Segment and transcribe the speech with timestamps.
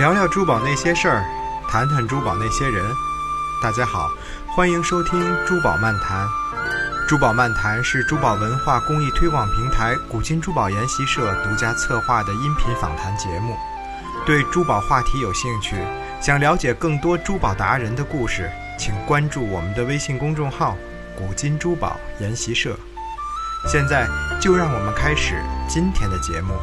[0.00, 1.22] 聊聊珠宝那些事儿，
[1.68, 2.82] 谈谈珠宝那些人。
[3.62, 4.10] 大家好，
[4.46, 6.26] 欢迎收听《珠宝漫谈》。
[7.06, 13.54] 珠宝漫谈是珠宝文化公益推广平台古今珠宝研习社独家策划的音频访谈节目。
[14.24, 15.76] 对珠宝话题有兴趣，
[16.18, 20.78] 想了解更多珠宝达人的故事，请关注我们的微信公众号
[21.14, 22.74] “古今珠宝研习社”。
[23.68, 24.08] 现在
[24.40, 25.34] 就让我们开始
[25.68, 26.54] 今天的节目。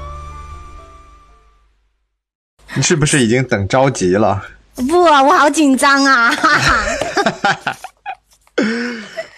[2.78, 4.40] 你是不是已经等着急了？
[4.76, 6.32] 不，我好紧张啊！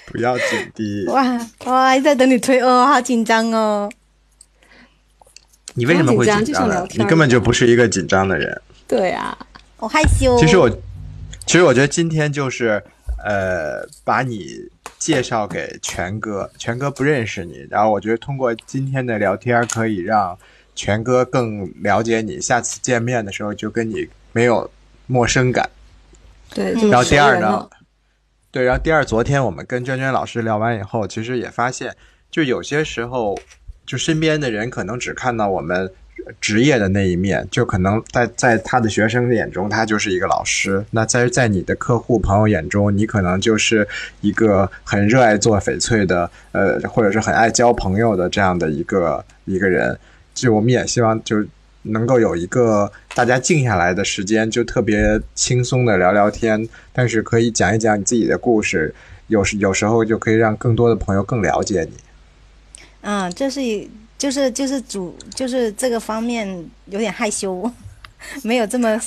[0.08, 1.06] 不要紧的。
[1.14, 3.90] 哇，我还在等你推哦，好紧张哦。
[5.76, 6.86] 你为什么会紧张呢？
[6.96, 8.62] 你根本就不是一个紧张的人。
[8.86, 9.38] 对啊，
[9.78, 10.38] 我害羞。
[10.38, 10.70] 其实我，
[11.46, 12.84] 其实我觉得今天就是
[13.24, 20.38] 呃，把你介绍给全哥，全哥不认识你，然后我觉得通过今天的聊天可以让。
[20.80, 24.72] 全哥更了解你，下次见面的时候就跟你没有
[25.08, 25.70] 陌生感。
[26.56, 27.70] 对，然后第二呢？
[28.50, 31.94] 对，然后第二，昨天我们跟娟娟老师聊完以后，其实也发现，
[32.32, 33.38] 就有些时候，
[33.86, 35.92] 就身边的人可能只看到我们
[36.40, 43.86] 职业的那一面，就可能在在他的学生眼中，他就是一个老师；那在在你的客户朋友眼中，你可能就是
[44.22, 50.00] 一个很热爱做翡翠的，呃，或者是很爱交朋友的这样的一个一个人。
[50.42, 51.44] 就我们也希望，就
[51.84, 58.94] 能够有一个大家静下来的时间，就特别轻松的聊聊天，但是可以讲一讲你自己的故事，
[59.28, 61.98] 有时有时候就可以让更多的朋友更了解你。
[63.02, 63.62] 嗯，这是
[64.18, 66.46] 就是就是主就是这个方面
[66.88, 67.72] 有点害羞，
[68.44, 69.00] 没有这么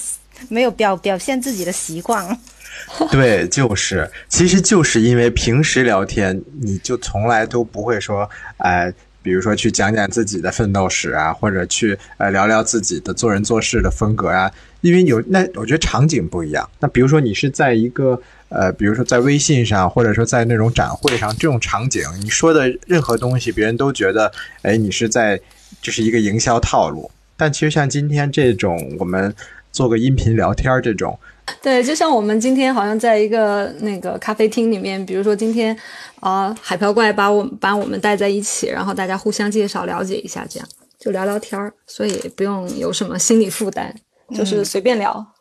[0.49, 2.27] 没有表表现自己的习惯。
[3.13, 8.93] 对，就是，其实就是因为平时聊天，你就从来都不会说，哎。
[9.23, 16.69] 比如说去讲讲自己的奋斗史啊，或者去呃聊聊自己的做人做事的风格啊，因为有那我觉得场景不一样。
[16.81, 24.30] 那比如说你是在一个呃，比如说在微信上，或者说在那种展会上这种场景，你说的任何东西，别人都觉得
[24.63, 25.41] 哎你是在
[25.80, 27.11] 就是一个营销套路。
[27.36, 29.35] 但其实像今天这种我们
[29.70, 31.18] 做个音频聊天这种。
[31.61, 35.77] 对，就像我们今天好像在一个那个咖啡厅里面，比如说今天
[36.20, 43.92] 啊，海漂怪把我把我们带在一起，然后大家互相介绍、了解一下，这样就聊聊天儿，所以不用有什么心理负担，
[44.35, 45.35] 就是随便聊。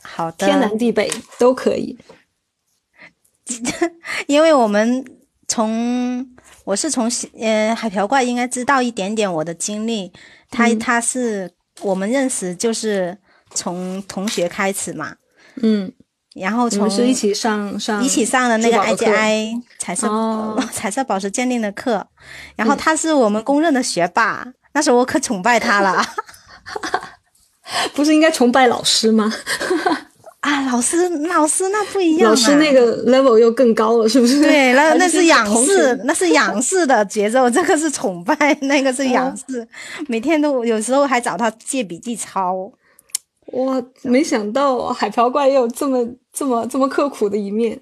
[0.00, 1.98] 好的，天南地北都可以。
[4.26, 5.04] 因为我们
[5.46, 6.26] 从
[6.64, 10.10] 我是从呃海漂怪应该知道一点点我的经历，
[10.50, 11.52] 他他是
[11.82, 13.18] 我们认识就是
[13.52, 15.16] 从同学开始嘛。
[15.56, 15.92] 嗯，
[16.34, 20.08] 然后从是一起上上一起上的那个 IGI 彩色
[20.72, 22.06] 彩色宝石鉴定的课，
[22.56, 26.04] 然后他是我们公认的学霸，那时候我可崇拜他了。
[27.94, 29.32] 不是应该崇拜老师吗？
[30.40, 34.40] 啊，老师老师那不一样，老师那个 level 又更高了，是不是？
[34.40, 39.66] 对，那那是仰视，那是仰视的节奏，这个是崇拜，那个是仰视。
[40.08, 42.70] 每天都有时候还找他借笔记抄。
[43.52, 47.80] 哇，没想到海瓢怪也有这么这么这么刻苦的一面。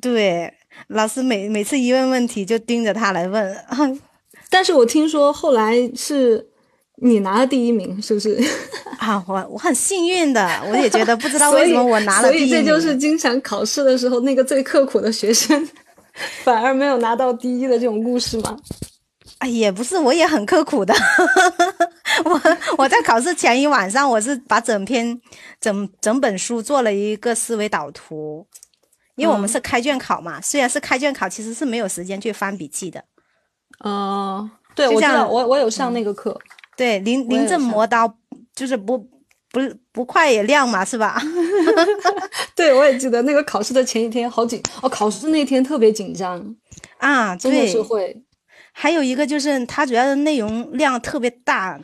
[0.00, 0.52] 对，
[0.88, 3.56] 老师每每次一问问题就盯着他来问。
[4.50, 6.48] 但是我听说后来是
[6.96, 8.38] 你拿了第一名，是不是？
[8.98, 12.48] 啊，我我很幸运的，我也觉得不知道为什么我拿了第一名。
[12.50, 15.68] 所以这就是经常考试的时候那个最刻苦的学生，
[16.44, 18.56] 反而没有拿到第一的这种故事吗？
[19.38, 20.94] 啊，也不是，我也很刻苦的。
[22.24, 22.40] 我
[22.78, 25.20] 我在考试前一晚上，我是把整篇
[25.60, 28.46] 整整本书做了一个思维导图，
[29.16, 30.40] 因为我们是开卷考嘛。
[30.40, 33.04] 虽然是开卷考，其实是没有时间去翻笔记的。
[33.80, 36.38] 哦，对，我知道，我我有上那个课。
[36.76, 38.12] 对，临临阵磨刀，
[38.54, 38.98] 就是不
[39.50, 39.60] 不
[39.92, 41.20] 不快也亮嘛，是吧？
[42.56, 46.54] 对，我也记得那个考试的前一天好紧哦，考试那天特别紧张
[46.98, 48.22] 啊，真的是会。
[48.74, 51.78] 还有一个就是它主要的内容量特别大，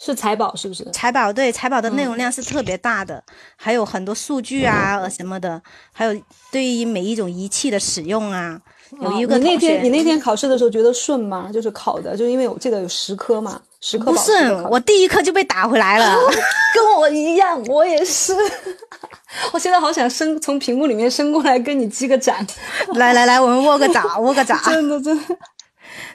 [0.00, 0.84] 是财宝是不是？
[0.92, 3.22] 财宝对，财宝的内容量是特别大的，
[3.56, 5.60] 还有很多数据啊什么的，
[5.92, 8.60] 还有对于每一种仪器的使用啊。
[9.02, 11.50] 有一个你那天你那天考试的时候觉得顺吗？
[11.52, 16.16] 就是考的，就因为我记得有十科嘛，十科不顺，我第一科就被打回来了
[16.74, 18.34] 跟我一样，我也是。
[19.52, 22.34] 我现在好想伸从屏幕里面伸过来跟你击个掌，
[22.94, 25.36] 来来来，我们握个掌，握个掌，真的真的。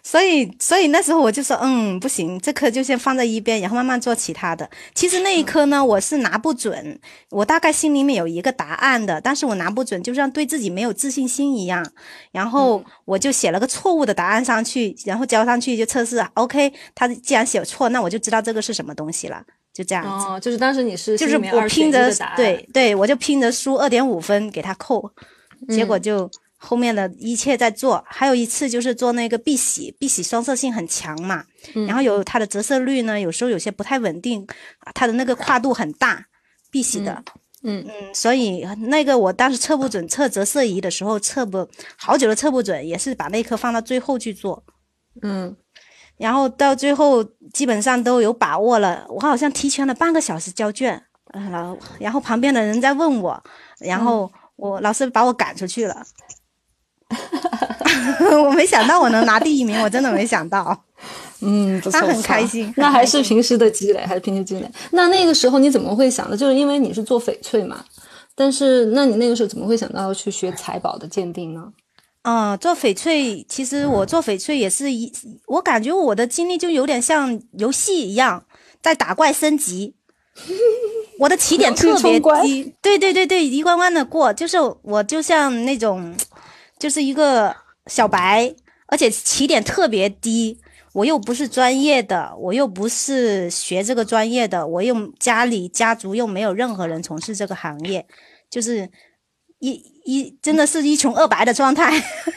[0.03, 4.69] 所以，所以那时候我就说，嗯，不行，这科就先放在一边，然后慢慢做其他的。
[4.93, 6.99] 其实那一科呢，我是拿不准，
[7.29, 11.85] 我大概心里面有一个答案的，但是我拿不准，就像对自己没有自信心一样。
[12.31, 19.43] 然后我就写了个错误的答案上去，然后交上去就测试，OK，他既然写错，那我就知道这个是什么东西了。
[19.73, 20.27] 就这样子。
[20.27, 25.11] 哦，就是当时你是就是我拼着对对，我就拼着输二点五分给他扣，
[25.69, 26.29] 结果就
[26.65, 28.01] 后面的一切在做。
[28.07, 31.43] 还有一次就是做那个碧玺，碧玺双色性很强嘛，
[31.87, 34.47] 然后有它的折射率呢，有时候有些不太稳定，
[34.95, 36.25] 它的那个跨度很大，
[36.71, 37.23] 碧玺的。
[37.65, 41.65] 嗯嗯，所以那个我当时测不准，测折射仪的时候测不
[41.95, 44.61] 好久都测不准，也是把那颗放到最后去做。
[45.21, 45.55] 嗯，
[46.17, 47.23] 然后到最后
[47.53, 51.01] 基本上都有把握了，我好像提前了半个小时交卷，
[51.31, 53.41] 然后然后旁边的人在问我，
[53.79, 56.05] 然后我老师把我赶出去了。
[58.43, 60.83] 我没想到我能拿第一名，我真的没想到。
[61.41, 62.73] 嗯，不错，他很开心。
[62.77, 64.69] 那还是平时的积累，还是平时积累？
[64.91, 66.37] 那那个时候你怎么会想的？
[66.37, 67.83] 就是因为你是做翡翠嘛，
[68.35, 71.65] 但是那你那个时候怎么会想到要去学财宝的鉴定呢？
[72.21, 75.11] 啊，做翡翠，其实我做翡翠也是一，
[75.47, 78.45] 我感觉我的经历就有点像游戏一样，
[78.81, 79.95] 在打怪升级。
[81.19, 86.11] 我的起点特别低，对对对对，一关关的过，就是我就像那种，
[86.83, 88.53] 就是一个小白，
[88.87, 90.59] 而且起点特别低。
[90.91, 98.05] 我又不是专业的，我又不是学这个专业的，我又家里家族又没有任何人从事这个行业，
[98.49, 98.89] 就是
[99.59, 101.89] 一一真的是一穷二白的状态。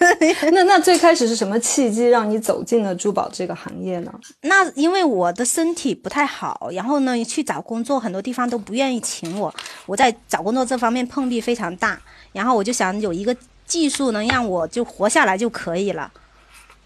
[0.55, 4.15] 那那最开始是什么契机让你走进了珠宝这个行业呢？
[4.43, 9.53] 那因为我的身体不太好，然后呢去找工作，很多地方都不愿意请我。
[9.87, 12.01] 我在找工作这方面碰壁非常大，
[12.33, 16.11] 然后我就想有一个技术能让我就活下来就可以了。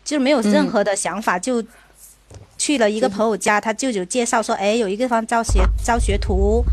[0.03, 1.63] 就没有任何的想法，就
[2.59, 6.65] 去了一个朋友家，他舅舅介绍说，哎，有一个地方招学招学徒，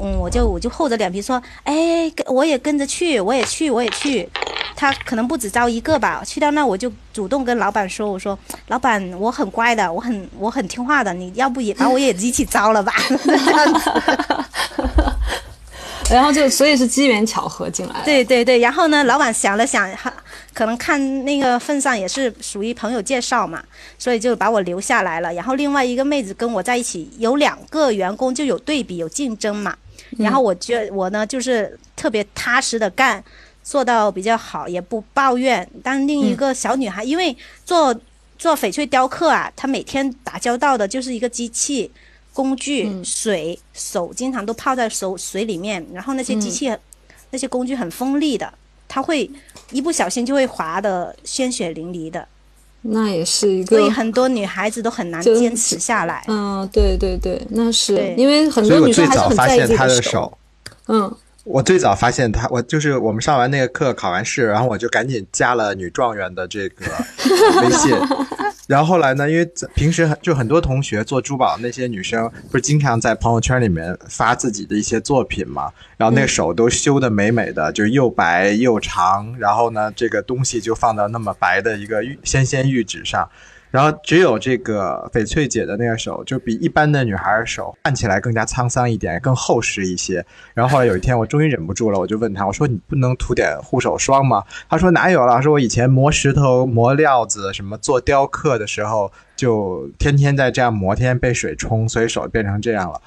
[0.00, 4.28] 嗯，我就我就厚着脸皮说，哎，我也跟着去，我也去，我也去。
[4.74, 12.92] 他可能不止招一个吧，去到那我就主动跟老板说，我说，老板，我很乖的，我很我很听话的，你要不也把我也一起招了吧？
[13.22, 13.90] 这样子。
[16.12, 18.02] 然后就所以是机缘巧合进来。
[18.04, 20.12] 对对对，然后呢，老板想了想，哈，
[20.52, 23.64] 可能看那个份上也是属于朋友介绍嘛，
[23.98, 25.32] 所以就把我留下来了。
[25.32, 29.74] 然后另外一个妹子跟我在一起，有两个员工就有对比有竞争嘛。
[30.18, 33.24] 然后我觉我呢就是特别踏实的干，
[33.62, 35.66] 做到比较好，也不抱怨。
[35.82, 37.98] 但另一个小女孩，因为做
[38.38, 41.90] 做翡翠雕刻啊，她每天打交道的就是一个机器。
[42.32, 46.74] 工具、水、手经常都泡在手水里面，然后那些机器、
[47.30, 48.52] 那些工具很锋利的，
[48.88, 49.30] 它会
[49.70, 52.26] 一不小心就会划的鲜血淋漓的。
[52.82, 56.24] 那也是一个，所以很多女孩子都很难坚持下来。
[56.28, 60.38] 嗯，对对对，那是因为很多女生还是很在意自己的手。
[60.88, 61.14] 嗯。
[61.44, 66.86] 我最早发现他，我就是我们上完那个课，考完试，然后我就赶紧加了女状元的这个
[67.62, 67.92] 微信。
[68.68, 75.72] 然后后来呢，因为平时就很多同学做珠宝那些女生，不是经常在朋友圈里面发自己的一些作品嘛？
[75.96, 83.28] 然后那手都修的美美的，就又白又长，然后呢，这个东西就放到那么白的一个玉纤纤玉指上。
[83.72, 90.24] 然后只有这个翡翠姐的那个手，就比一般的女孩手看起来更加沧桑一点，更厚实一些。
[90.52, 95.40] 然后后来有一天，我终于忍不住了，我就问她，我说：“你不能涂点护手霜吗？”她说：“哪有了？
[95.40, 103.00] 说我以前磨石头、磨料子，什么做雕刻的时候，就天天在这样磨，天天被水冲，所以手变成这样了。”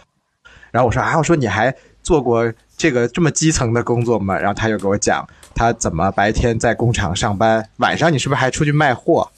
[0.74, 9.30] 然后我说：“啊，我说你还做过这个这么基层的工作吗？”然后她又给我讲，她怎么白天在工厂上班，晚上你是不是还出去卖货？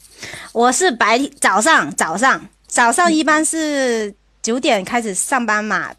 [0.52, 5.92] 我是白早上早上早上一般是九点开始上班嘛，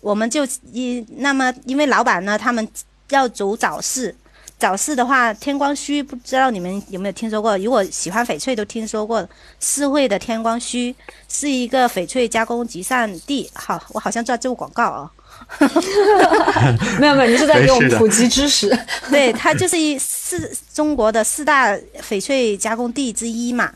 [0.00, 2.66] 我们就一那么因为老板呢他们
[3.10, 4.14] 要走早市，
[4.58, 7.56] 早市的话天光墟不知道你们有没有听说过？
[7.58, 10.94] 如果喜欢翡翠都听说过，四会的天光墟
[11.28, 13.50] 是一个翡翠加工集散地。
[13.54, 15.10] 好，我好像在做广告哦。
[17.00, 18.68] 没有没有，你是在给我们普及知识。
[19.10, 23.72] 对，它就是一四中国的四大翡翠加工地之一嘛。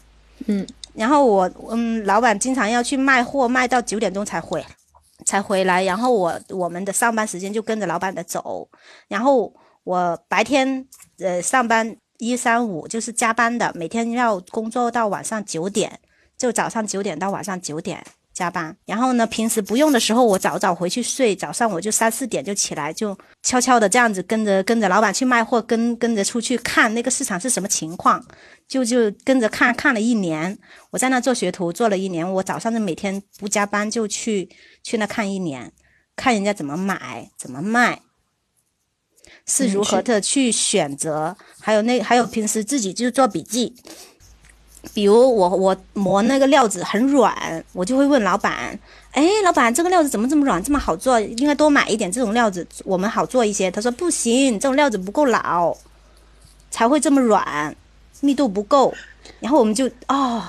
[0.47, 4.65] 嗯，然后我嗯，老板经常要去卖货，卖到九点钟才回，
[5.25, 5.83] 才回来。
[5.85, 8.69] 然后我我们的上班时间就跟着老板的走。
[9.09, 9.53] 然后
[9.85, 10.87] 我白天
[11.21, 16.01] 呃上班一三五就是加班的，每天要工作到晚上九点，
[16.37, 18.05] 就早上九点到晚上九点。
[18.43, 28.25] 加班，然后呢，平时不用的时候，我早早回去睡，早上我就三四点就起来，就悄悄的这样子跟着跟着老板去卖货，跟跟着出去看那个市场是什么情况，
[28.67, 30.59] 就就跟着看看了一年。
[30.91, 34.49] 我在那做学徒做了一年，我早上就每天不加班就去
[34.83, 35.73] 去那看一年，
[36.17, 38.03] 看人家怎么买怎么卖，
[39.47, 43.77] 是如何的去选择，还有那还有平时自己就做笔记。
[44.93, 48.79] 比如我我磨那个料子很软，我就会问老板，
[49.13, 51.21] 哎，老板这个料子怎么这么软，这么好做？
[51.21, 53.71] 应该多买一点这种料子，我们好做一些。
[53.71, 55.77] 他说不行，这种料子不够老，
[56.71, 57.75] 才会这么软，
[58.21, 58.93] 密度不够。
[59.41, 60.43] 然后我们就哦。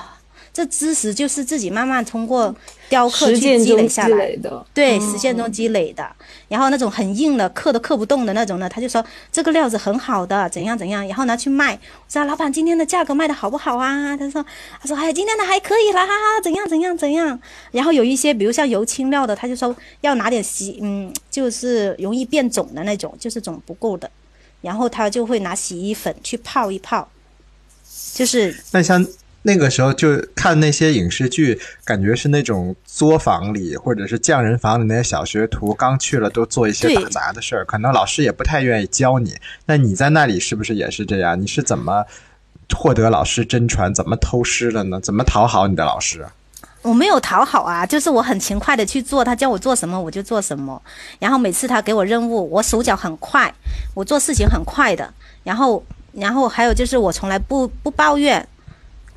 [0.54, 2.56] 这知识就是自己慢慢通过
[2.88, 6.08] 雕刻去积累下来的，对，实践中积累的。
[6.48, 11.74] 然后那种很硬的，刻都刻不动的那种呢，他就说这个料子很好的，怎样怎样，然后拿去卖。
[11.74, 14.16] 我说老板，今天的价格卖的好不好啊？
[14.16, 14.46] 他说，
[14.80, 17.40] 他说哎，今天的还可以啦，哈哈怎样怎样怎样。
[17.72, 24.08] 然后有一些，比如像油青料的，他就说要拿点洗，嗯，就是容易变种的那种，就是种不够的。
[24.62, 27.10] 然后他就会拿洗衣粉去泡一泡，
[28.14, 29.04] 就是那像。
[29.46, 39.36] 那个时候就看那些影视剧，感觉是那种作坊里或者是匠人房里那些小学徒刚去了都做一些打杂的事儿，可能老师也不太愿意教你。
[39.66, 41.40] 那你在那里是不是也是这样？
[41.40, 42.06] 你是怎么
[42.74, 43.94] 获得老师真传？
[43.94, 45.00] 怎么偷师的呢？
[45.02, 46.26] 怎么讨好你的老师？
[46.82, 50.82] 我没有讨好啊，就是我很勤快的去做，他叫我做什么我就做什么。
[51.20, 53.54] 然后每次他给我任务，我手脚很快，
[53.94, 55.14] 我做事情很快的。
[55.44, 55.84] 然后，
[56.14, 58.48] 然后还有就是我从来不不抱怨。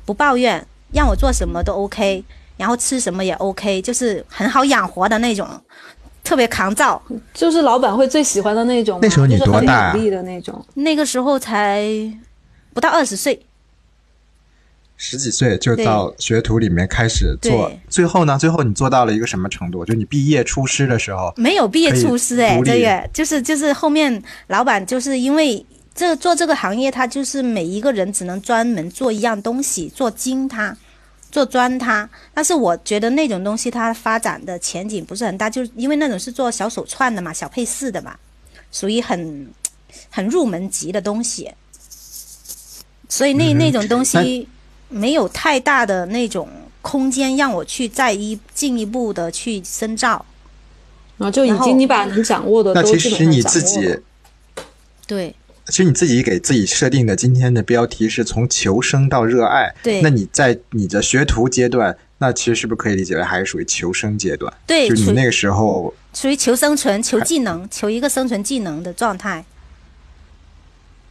[0.07, 2.23] 不抱怨，让我做什么都 OK，
[2.55, 5.45] 然后吃什么也 OK，就是很好养活的那种，
[6.23, 7.01] 特别抗造，
[7.33, 8.99] 就是老板会最喜欢的那种。
[9.01, 9.91] 那时候你多大？
[9.91, 10.65] 努力的那种。
[10.75, 11.85] 那个时候才
[12.73, 13.45] 不到二十岁，
[14.95, 17.69] 十几岁就到学徒里面开始做。
[17.89, 18.37] 最后呢？
[18.39, 19.83] 最后你做到了一个什么程度？
[19.83, 25.65] 就你毕业出师的时候，没有毕业出师哎，这个就是就是后面老板就是因为。
[25.97, 30.77] 这做这个行业，他就是每一个人只能专门做一样东西，做精它，
[31.31, 32.07] 做专它。
[32.35, 38.15] 但是我觉得那种东西它发展的前景不是很大，就是因为那种是做小手串的嘛，小配饰的嘛，
[38.71, 39.47] 属于很
[40.11, 41.51] 很入门级的东西。
[43.09, 44.47] 所以那那种东西
[44.89, 46.47] 没有太大的那种
[46.83, 50.23] 空间让我去再一进一步的去深造。
[51.17, 53.97] 啊，就已经你把能掌握的都其实你自己
[55.07, 55.35] 对。
[55.69, 59.73] 其实你自己给自己设定的今天的标题是从求生到热爱。
[59.83, 60.01] 对。
[60.01, 64.53] 那你在你的学徒阶段，那其实是不是可以理解为还是属于求生阶段？
[64.65, 64.87] 对。
[64.89, 65.93] 就你那个时候。
[66.13, 69.45] 属于求生存、求技能、求一个生存技能的状态，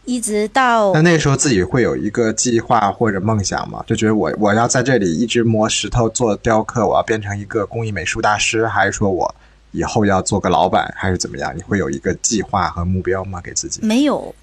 [0.04, 0.92] 一直到。
[0.92, 3.84] 那那个时候自己会有一个计划或者梦想吗？
[3.86, 9.32] 就觉得我我要在这里一直磨石头做雕刻，我要变成一个工艺美术大师，还是说我？
[9.70, 11.56] 以后要做个老板还是怎么样？
[11.56, 13.40] 你会有一个计划和目标吗？
[13.44, 14.34] 给自己没有，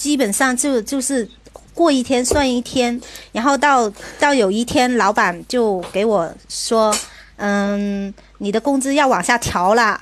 [0.00, 1.28] 基本上就就是
[1.74, 2.98] 过一天算一天，
[3.32, 6.90] 然后到到有一天，老板就给我说
[7.36, 10.00] ：“嗯，你的工资要往下调了，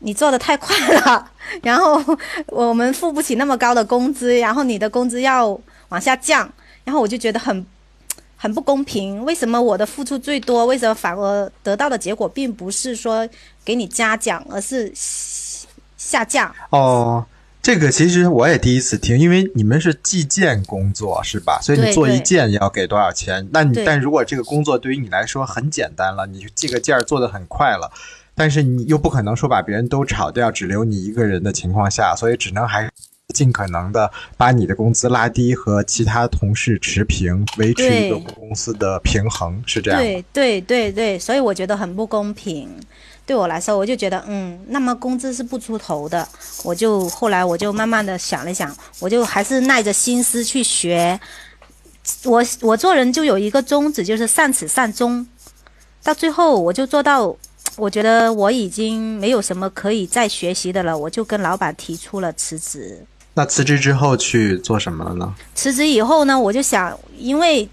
[0.00, 1.30] 你做的太快了，
[1.62, 2.02] 然后
[2.48, 5.56] 我们付不起那么高的工资，然后你的工资要
[5.90, 6.52] 往下降。”
[6.82, 7.64] 然后我就觉得很。
[8.40, 13.28] 很不公平，为什么我的付出最多，为什么反而得到的结果并不是说
[13.64, 14.92] 给你嘉奖，而是
[15.96, 16.54] 下降？
[16.70, 17.26] 哦，
[17.60, 21.60] 这个其实我也第一次听，因为你们是计件工作是吧？
[21.60, 23.46] 所以你做一件要给多少钱？
[23.52, 27.90] 那你但如果这个工作对于你来说很简单了，你计个件儿做的很快了，
[28.34, 32.88] 但是你又不可能说把别人都炒掉，只留你一个人的情况下，所以只能还。
[33.34, 42.70] 尽可能的把你的工资拉低，和其他同事持平，维持一个公司的平衡，是这样对对对对，所以我觉得很不公平。
[43.28, 46.26] 对我来说，我就觉得，嗯，那么工资是不出头的。
[46.64, 51.20] 我就后来我就慢慢的想了想，我就还是耐着心思去学。
[52.24, 55.26] 我我做人就有一个宗旨，就是善始善终。
[56.02, 57.36] 到最后，我就做到。
[57.76, 63.04] 我觉得我已经没有什么可以再学习的了，我就跟老板提出了辞职。
[63.34, 65.32] 那辞职之后去做什么了呢？
[65.54, 67.68] 辞职以后呢，我就想，因为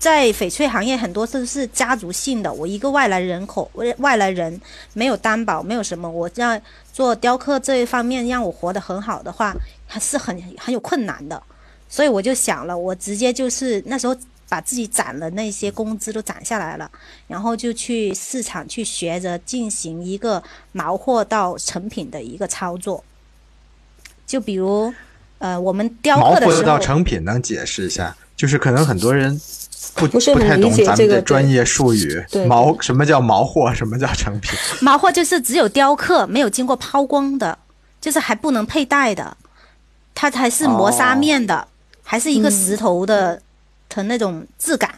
[0.00, 4.60] 在翡翠行业很多都是家族性的，我一个外来人口，外来人
[4.94, 6.60] 没有担保，没有什么，我要
[6.92, 9.54] 做雕刻这一方面让我活得很好的话，
[9.86, 11.40] 还是很很有困难的。
[11.88, 14.16] 所以我就想了，我直接就是那时候。
[14.50, 16.90] 把自己攒的那些工资都攒下来了，
[17.28, 20.42] 然后就去市场去学着进行一个
[20.72, 23.04] 毛货到成品的一个操作。
[24.26, 24.92] 就比如，
[25.38, 28.16] 呃，我们雕刻的时候，毛货到成品能解释一下？
[28.36, 29.40] 就是可能很多人
[29.94, 32.24] 不不太懂咱们的专业术语。
[32.46, 33.72] 毛什么叫毛货？
[33.74, 34.58] 什么叫成品？
[34.80, 37.58] 毛货就是只有雕刻，没有经过抛光的，
[38.00, 39.36] 就是还不能佩戴的，
[40.14, 41.68] 它才是磨砂面的，
[42.02, 43.40] 还是一个石头的。
[43.92, 44.88] 的那种质感，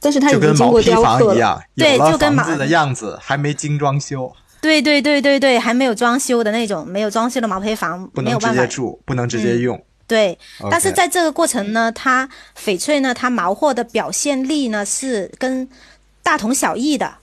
[0.00, 4.32] 但是它已经经过雕刻了，对，就跟房子的样子还没精装修。
[4.60, 9.80] 对对对对对，还没有装修的那种，没有装修的毛坯房，不能直接住，不能直接用。
[10.10, 10.36] 对
[10.68, 15.68] 但是在这个过程呢，它翡翠呢，它毛货的表现力呢是跟
[16.20, 17.14] 大同小异的，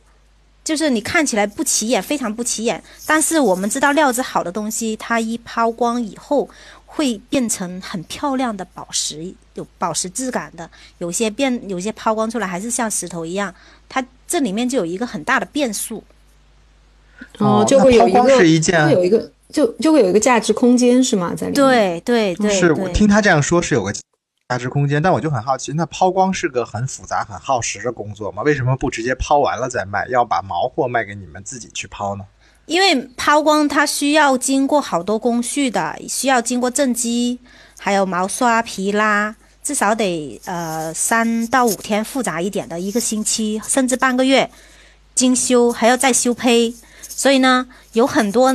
[0.63, 2.81] 就是你看起来不起眼，非常不起眼。
[3.05, 6.49] 但是我们知道料子好的东西，它一抛光以后
[6.85, 10.69] 会变成很漂亮的宝石，有宝石质感的。
[10.99, 13.53] 有些变，有些抛光出来还是像石头一样，
[13.89, 16.01] 它这里面就有一个很大的变数。
[17.39, 21.33] 哦哦，就会有一个，会有一个，就就会有一个价值空间是吗？
[21.35, 28.43] 在里面。，对对对，是我听他这样说是有个价值空间，但我就很好奇，那抛光是个很复杂、很耗时的工作吗？
[28.43, 32.23] 为什么不直接抛完了再卖，要把毛货卖给你们自己去抛呢？
[32.65, 37.39] 因为抛光它需要经过好多工序的，需要经过正机，
[37.79, 44.49] 还有毛刷、皮拉，至少得呃三到五天，复杂一点的一个星期，甚至半个月，
[45.15, 48.53] 精修还要再修胚，所以呢，有很多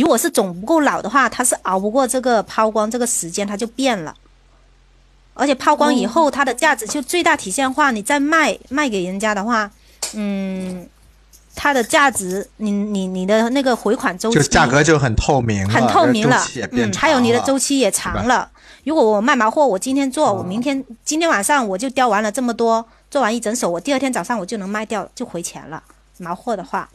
[0.00, 4.14] 如果是种不够老的话，它是熬不过这个抛光这个时间，它就变了。
[5.34, 7.90] 而且抛光以后，它的价值就最大体现化。
[7.90, 9.68] 你再卖卖给人家的话，
[10.14, 10.88] 嗯，
[11.56, 18.48] 它的价值，你你你的那个回款周期就价格就很透明了，很透明了嗯，还有你的周期也长了。
[18.84, 25.82] 如果我卖毛货，我今天做，我明天今天晚上我就雕完了这么多，做完一整手，我第二天早上我就能卖掉，就回钱了。
[26.18, 26.88] 毛货的话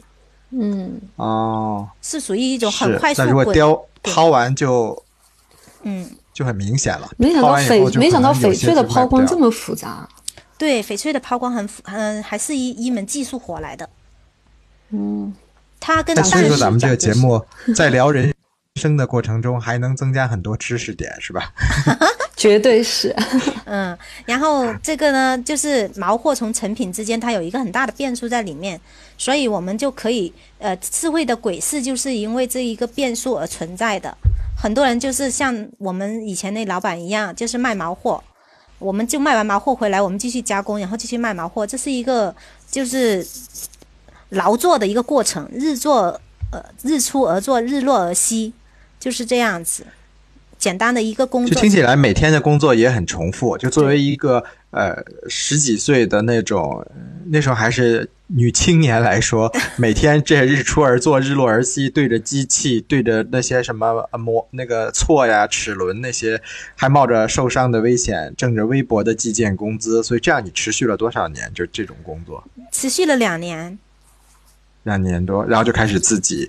[0.50, 5.00] 嗯，哦，是属于一种很快速那如果，雕抛完就
[5.82, 7.08] 嗯，就很明显了。
[7.16, 10.08] 没想到翡，没想到翡翠的抛光这么复杂。
[10.58, 13.88] 对，翡翠的抛光很复嗯，还是一一门技术活来的。
[14.90, 15.32] 嗯，
[15.78, 17.42] 它跟那所以说咱们这个节目
[17.74, 18.34] 在聊人
[18.74, 21.52] 生的过程中，还能增加很多知识点，是吧？
[22.36, 23.14] 绝对是。
[23.66, 28.80] 嗯，然后这个呢，就是毛货从成品之间，它有一个很大的变数在里面，
[29.20, 34.16] 所以我们就可以呃，智慧的鬼市就是因为这一个变数而存在的。
[34.56, 38.24] 很多人就是像我们以前那老板一样，就是卖毛货，
[38.78, 42.34] 我们就卖完毛货回来，我们继续加工，然后继续卖毛货，这是一个
[42.70, 43.26] 就是
[44.30, 46.18] 劳作的一个过程，日作
[46.50, 48.54] 呃日出而作，日落而息，
[48.98, 49.84] 就是这样子。
[50.58, 53.56] 简单的一个工作，就听起来每天的工作也很重复。
[53.56, 56.92] 就作为一个呃十几岁的那种，呃
[57.26, 66.40] 那时候还是女青年来说， 每天这日出而作，日落而息，对着机器，对着那些什么呃模那个锉呀、齿轮那些，
[66.74, 70.02] 还冒着受伤的危险，挣着微薄的计件工资。
[70.02, 71.52] 所以这样你持续了多少年？
[71.54, 73.78] 就这种工作，持续了两年。
[74.84, 76.48] 两年多，然后就开始自己。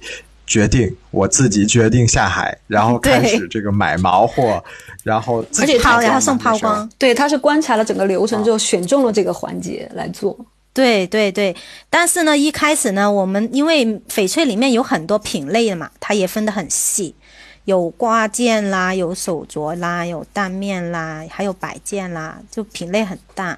[0.52, 4.62] 决定我自己决定下海，然后开始这个买毛货，
[5.02, 6.90] 然后自己而且抛，然后送抛光。
[6.98, 10.38] 对，他是观察了整个流程之后，选中了这个环节来做。
[10.74, 11.56] 对对对，
[11.90, 17.16] 但是呢，一开始呢，我们因为翡翠里面有很多品类的嘛，它也分得很细，
[17.64, 23.58] 有挂件啦，有手镯啦，有蛋面啦，还有摆件啦，就品类很大。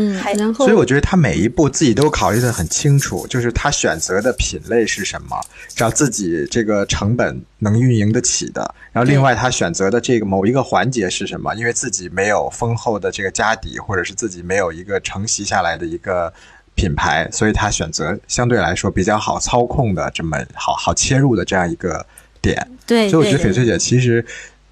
[0.00, 5.36] 嗯还，然后所以我觉得他每一步自己都考虑的很清楚，就是他选择的品类是什么，
[5.74, 8.74] 只要自己这个成本能运营得起的。
[8.92, 16.32] 然后另外他选择的这个某一个环节是什么，因为自己没有丰厚的这个家底，或者是自己没有一个承袭下来的一个
[16.74, 22.04] 品牌，所以他选择相对来说比较好操控的这么好好切入的这样一个
[22.40, 22.66] 点。
[22.86, 24.24] 对，所以我觉得翡翠姐其实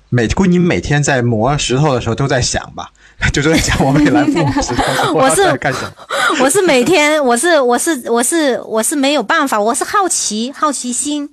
[0.08, 2.90] 每估计你每天在磨石头的时候都在想吧，
[3.32, 5.92] 就是在讲我未来磨石头我是干什么。
[6.40, 11.28] 我是每天，我是我是我是我是没有办法，我是好奇好奇心，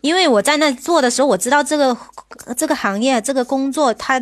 [0.00, 1.96] 因为我在那做的时候，我知道这个
[2.56, 4.20] 这个行业这个工作，他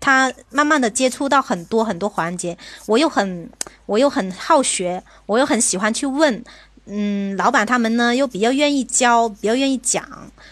[0.00, 3.48] 他慢慢的接触到很多很多环节，我又很
[3.86, 6.42] 我又很好学，我又很喜欢去问。
[6.86, 10.06] 嗯，老板他们呢又比较愿意教，比较愿意讲，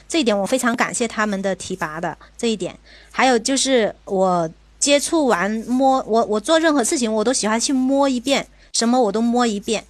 [0.08, 2.74] 这一点我非常感谢他们的提拔的这一点。
[3.10, 4.48] 还有就是我
[4.82, 9.84] 接触完摸我我做任何事情我都喜欢去摸一遍，什么我都摸一遍。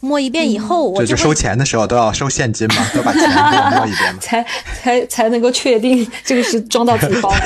[0.00, 4.20] 摸一遍以后，我就收钱的时候都要收现金嘛， 都把钱给摸一遍嘛。
[4.20, 4.46] 才
[4.82, 7.40] 才才能够确定这个是装到自己包里。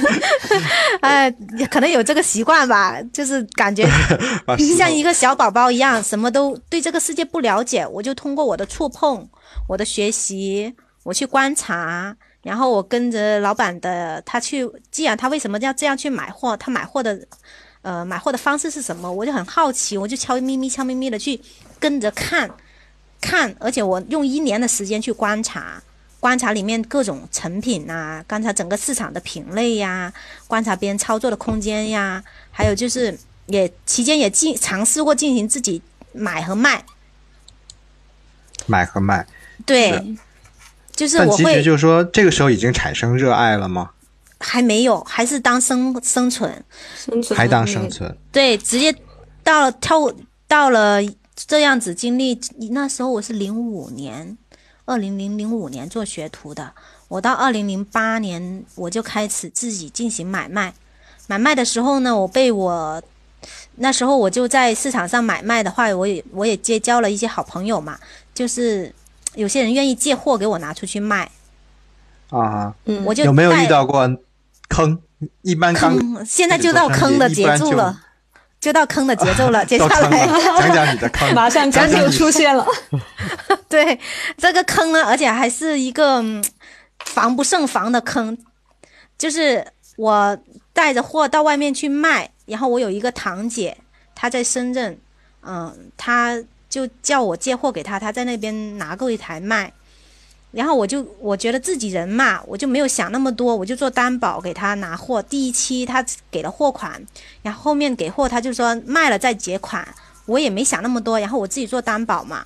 [1.00, 1.30] 哎，
[1.70, 3.88] 可能有这个习惯吧，就是感觉
[4.76, 9.26] 像一个小宝宝一样，什么都对这个世界不了解，我就通过我的触碰、
[9.66, 17.26] 我的学习，我去观察，然后我跟着老板的他去，既然他为什么要这样去买货，他买货的
[17.82, 21.40] 呃买货的方式是什么，我就很好奇，我就悄咪咪、悄咪咪的去
[21.78, 22.50] 跟着看
[23.20, 25.82] 看，而且我用一年的时间去观察。
[26.18, 30.12] 观察里面各种成品呐、观察整个市场的品类呀，
[30.46, 35.80] 观察别人操作的空间呀，还有就是也期间也进尝试过进行自己
[36.12, 36.84] 买和卖，
[38.66, 39.26] 买和卖，
[39.64, 40.14] 对，
[41.00, 43.88] 就是但其实我会就是说，这个时候已经产生热爱了吗？
[44.38, 46.62] 还没有，还是当生生存，
[46.94, 48.14] 生存还当生存？
[48.30, 48.94] 对，直接
[49.42, 50.12] 到了跳
[50.46, 51.00] 到了
[51.34, 52.38] 这样子经历，
[52.72, 54.36] 那时候我是零五年，
[54.84, 56.70] 二零零零五年做学徒的，
[57.08, 60.74] 我到二零零八年我就开始自己进行买卖，
[61.26, 63.02] 买卖的时候呢，我被我
[63.76, 67.98] 那时候我就在市场上买卖的话，我也我也结交了一些好朋友嘛，
[68.34, 68.94] 就是
[69.34, 71.30] 有些人愿意借货给我拿出去卖，
[72.30, 74.08] 啊，嗯我就有没有遇到过
[74.68, 75.00] 坑？
[75.42, 76.24] 一般坑？
[76.24, 78.00] 现在就到坑的节奏了，
[78.58, 80.26] 就到坑的节奏 了，接下来。
[80.58, 81.34] 讲讲你的坑。
[81.34, 82.66] 马上坑就出现了。
[83.68, 83.98] 对，
[84.38, 86.42] 这个坑呢，而且还是一个嗯
[87.04, 88.36] 防不胜防的坑，
[89.18, 89.66] 就是
[89.96, 90.38] 我
[90.72, 93.76] 带着货到外面去卖，然后我有一个堂姐，
[94.14, 94.98] 她在深圳，
[95.42, 96.36] 嗯，她
[96.70, 99.70] 就叫我借货给他，他在那边拿过一台卖。
[100.52, 105.22] 然后我就我觉得自己人嘛，我就没有想那么多，我就做担保给他拿货。
[105.22, 107.00] 第一期他给了货款，
[107.42, 109.86] 然后后面给货他就说卖了再结款，
[110.26, 112.44] 我也没想那么多，然后我自己做担保嘛。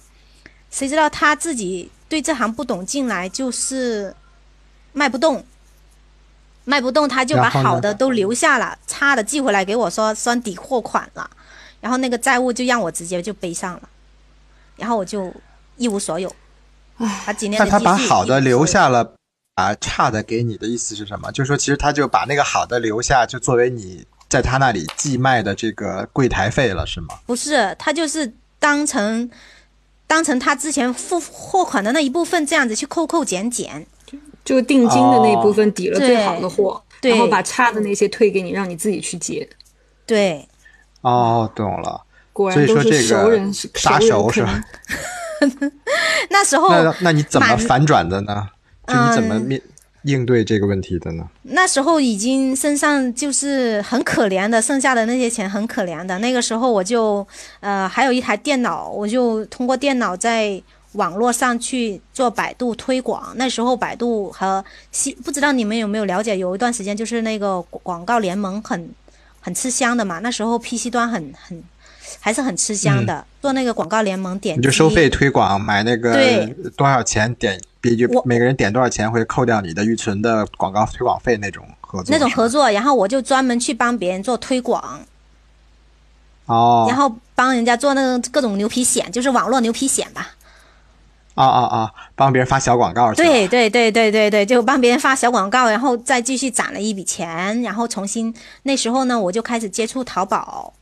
[0.70, 4.14] 谁知道他自己对这行不懂，进来就是
[4.92, 5.42] 卖不动，
[6.64, 11.30] 卖不动他就把好的都留下了，差的寄回来给我说算抵货款了，
[11.80, 13.88] 然后那个债务就让我直接就背上了，
[14.76, 15.32] 然后我就
[15.76, 16.32] 一无所有。
[17.26, 19.14] 把几年但他把好的留下了，
[19.54, 21.30] 把差的给你的意思是什么？
[21.32, 27.18] 就是说，其实他就把那个好的留下，就作为你在他那里寄卖的这个柜台费了，是吗？
[27.26, 29.28] 不是，他就是当成
[30.06, 33.87] 当成他之前付货款的那一部分，这样子去扣扣减减。
[34.44, 39.48] 就定金的那一部分抵了最好的货，对然后把差的那些退给你，让你自己去结。
[40.04, 40.46] 对，
[41.00, 42.02] 哦，懂了。
[42.34, 44.64] 果所以说这然都是熟个杀熟熟是人吧
[45.40, 45.72] 坑？
[46.28, 48.46] 那时候那那你怎么反转的呢？
[48.86, 49.62] 就你怎么嗯面
[50.02, 51.24] 应对这个问题的呢？
[51.44, 56.18] 那时候已经身上就是很可怜的，剩下的那些钱很可怜的。
[56.18, 57.26] 那个时候我就
[57.60, 63.32] 呃还有一台电脑，我就通过电脑在网络上去做百度推广。
[63.36, 68.90] 那时候百度和西不知道你们有没有了解，有一段时间就是那个广告联盟很
[69.40, 70.18] 很吃香的嘛。
[70.18, 71.62] 那时候 PC 端很很
[72.20, 76.46] 还是很吃香的，做那个广告联盟点击你就收费推广，买那个对。
[76.77, 85.00] 多少钱点，比就每个人点多少钱会扣掉你的预存的广告推广费那种合作，那种合作，然后我就专门去帮别人做推广。
[86.46, 90.33] 哦，然后帮人家做那个各种牛皮癣，就是网络牛皮癣吧。
[91.35, 100.72] 啊啊啊，帮别人发小广告对对对对对对，就帮别人发小广告，然后再继续攒了一笔钱，然后重新那时候呢，我就开始接触淘宝，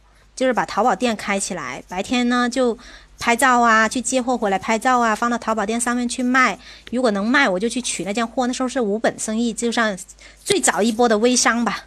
[0.42, 2.76] 就是把淘宝店开起来，白天呢就
[3.16, 6.58] 拍照啊，去接货回来拍照啊，放到淘宝店上面去卖。
[6.90, 8.48] 如果能卖，我就去取那件货。
[8.48, 9.96] 那时候是无本生意，就像
[10.44, 11.84] 最早一波的微商吧。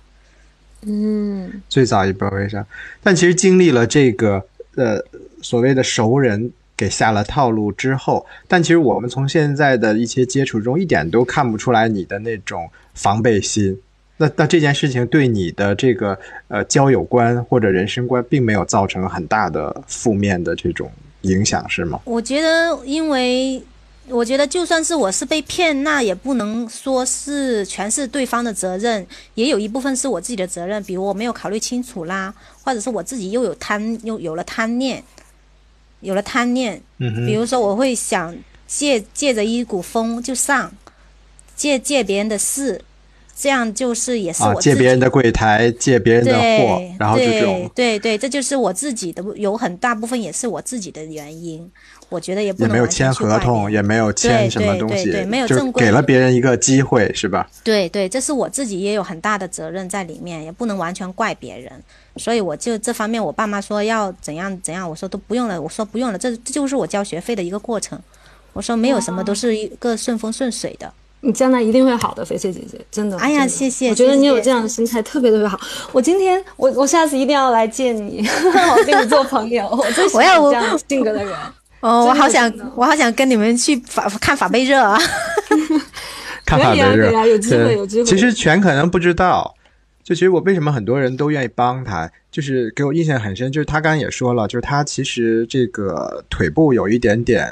[0.83, 2.65] 嗯，最早一波微商，
[3.03, 4.41] 但其实经历了这个
[4.75, 5.03] 呃
[5.41, 13.77] 所谓的熟人给下了套路之后，但其实我们从现在的一些接触中，一点都看不出来你的那种防备心。
[14.17, 20.89] 那那这件事情对你的这个呃交友观或者人生观，并没有造成很大的负面的这种
[21.21, 21.99] 影响，是吗？
[22.05, 23.61] 我觉得，因为
[24.07, 30.81] 我觉得就算是我是被骗，那也不能说是全是对方的责任，也有一部分是我自己的责任。
[30.83, 35.03] 比如我没有考虑清楚啦，或者是我自己又有贪，又有了贪念，
[36.01, 36.81] 有了贪念。
[36.99, 38.33] 嗯比如说，我会想
[38.67, 40.71] 借借着一股风就上，
[41.55, 42.79] 借借别人的事，
[43.35, 51.69] 这样就是也是啊，我自己、借别人的柜台，借别人的货，然后就这种对对对，这就是我自己的，有很大部分也是我自己的原因。
[52.07, 57.49] 我觉得也不也没有能签合同，也没有签什么东西，对对对没有就正规给了别人一个机会，是吧？
[57.63, 61.71] 对对，这是我自己也有很大的责任在里面，也不能完全怪别人。
[62.17, 67.99] 所以我就这方面，我爸妈说要怎样怎样，我说都不用了，我说不用了，这这就是我交学费的一个过程。
[68.53, 70.93] 我说没有什么都是一个顺风顺水的。
[71.25, 73.17] 你将来一定会好的，菲菲姐姐，真的。
[73.17, 75.59] 哎呀谢谢我觉得你有这样的心态特别特别好。
[75.91, 78.23] 我今天我我下次一定要来见你，
[78.77, 79.67] 我跟你做朋友。
[79.69, 81.35] 我最喜我要欢这样性格的人。
[81.79, 84.97] 哦，我好想我好想跟你们去法看法贝热 啊！
[86.45, 89.55] 看法可以啊为热，可以啊有机会有机会其实全可能不知道，
[90.03, 97.45] 就其实我为什么很多人都愿意帮他，就是给我印象很深，就是他刚刚也说了，就是他其实这个腿部有一点点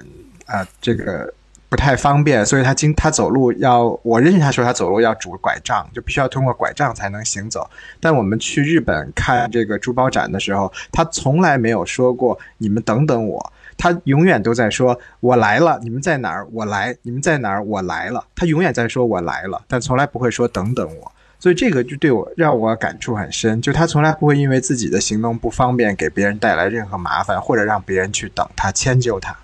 [0.46, 1.34] 啊、呃这个
[1.74, 7.68] 不太方便，所以他经他走路要，我认识他说他走路要拄拐杖，就必须要通过拐杖才能行走。
[8.00, 13.52] 但我们去日本看这个珠宝展的时候，他从来没有说过你们等等我。
[13.76, 16.48] 他永远都在说“我来了，你们在哪儿？
[16.52, 17.64] 我来，你们在哪儿？
[17.64, 21.12] 我来了。”他永远在说“我来了”，但从来不会说“等等我”。
[21.42, 29.36] 所以这个就对我让我感触很深，就他从来不会因为自己的行动不方便给别人带来任何麻烦，或者让别人去等他迁就他。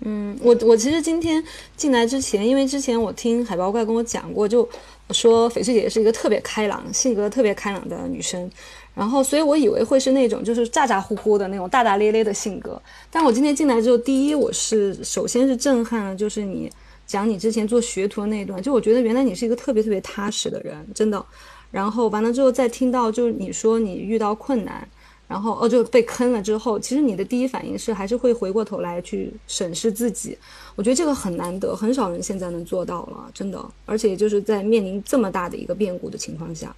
[0.00, 1.42] 嗯，我我其实今天
[1.76, 4.68] 进来之前，因为之前我听海豹怪跟我讲过，就
[5.10, 8.50] 说翡翠姐姐是一个特别开朗、性格特别开朗的女生，
[8.94, 12.80] 然后所以我以为会是那种就是咋咋呼呼的那种大大咧咧的性格。
[13.10, 16.70] 但我今天进来之后，第一我是首先是震撼了，就是你。
[17.06, 21.20] 讲你之前做学徒的那一段，就我觉得原来你是一个特别特别踏实的人，真的。
[21.72, 24.88] 然后完了之后再听到，就是你说你遇到困难，
[25.30, 30.36] 然后哦就被坑了之后，其实你的第一反应是还是会回过头来去审视自己。
[30.74, 33.64] 我觉得这个很难得，很少人现在能做到了，真的。
[33.86, 36.74] 而且就是在面临这么大的一个变故的情况下，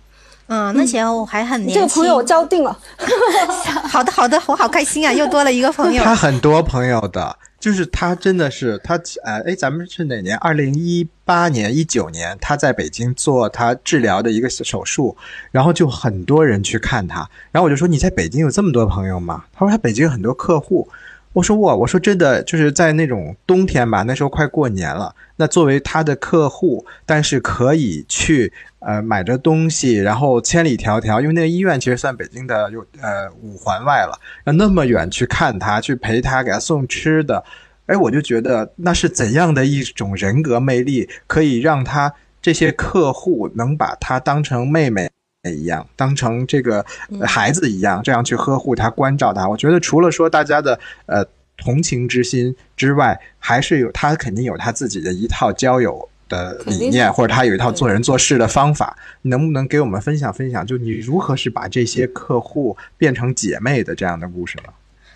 [0.48, 1.80] 嗯，那时候还很年轻。
[1.80, 2.78] 这个朋友我交定了。
[3.88, 6.04] 好的好的，我好开心啊，又多了一个朋友。
[6.04, 7.34] 他很多朋友的。
[7.62, 10.36] 就是他真的是他，呃，哎，咱们是哪年？
[10.38, 15.16] 二零一八年、一九年，他在北京做他治疗的一个手术，
[15.52, 19.44] 然后就很多人去看他，然后我就说你在北京有这么多朋友吗？
[19.52, 20.88] 他说他北京有很多客户。
[21.32, 25.14] 我说我，我说真的，就是在那种冬天吧，那时候快过年了。
[25.36, 37.42] 那作为他的客户，但是可以去呃买着东西，然后千里迢迢，因为那个医院其实算北京的有呃五环外了，那那么远去看他，去陪他，给他送吃的，
[37.86, 45.10] 哎，我就觉得那是怎样的一种人格魅力，可以让他这些客户能把他当成妹妹。
[45.50, 46.84] 一样，当成这个
[47.26, 49.48] 孩子一样，这样去呵护他、关照他。
[49.48, 51.24] 我觉得除了说大家的呃
[51.56, 58.96] 同情之心之外，还是有他肯定有他自己的一套交友的理念，或者他有一套做人做事的方法。
[59.22, 60.64] 能不能给我们分享分享？
[60.64, 64.72] 就你如何是把这些客户变成姐妹的这样的故事呢？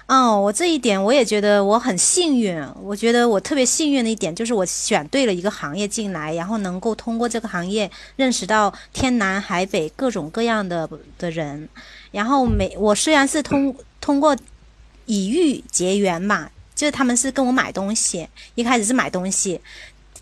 [0.06, 2.64] 哦，我这一点我也觉得我很幸运。
[2.80, 10.88] 我觉得我特别幸运的一点就是我选对了一个行业进来，然后能够通过这个行业认识到天南海北各种各样的
[11.18, 11.68] 的人。
[12.12, 14.36] 然后每我虽然是通通过
[15.06, 19.60] 以玉结缘嘛，就是他们是跟我买东西，一开始是买东西。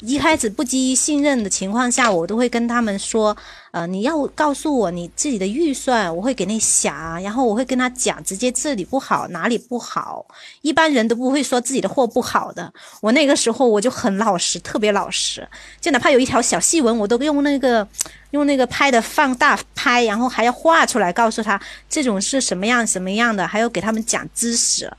[0.00, 3.36] 一开始不基于信任的情况下，我都会跟他们说，
[3.70, 10.26] 呃，你要告诉我你自己的预算，我会给你想，然后我会跟他讲，直接这里不好，哪里不好。
[10.62, 12.72] 一般人都不会说自己的货不好的。
[13.00, 15.46] 我那个时候我就很老实，特别老实，
[15.80, 17.86] 就哪怕有一条小细纹，我都用那个
[18.32, 24.92] 用那个拍的放大拍，然后还要画出来告诉他这种是什么样什么样的，还要给他们讲知识。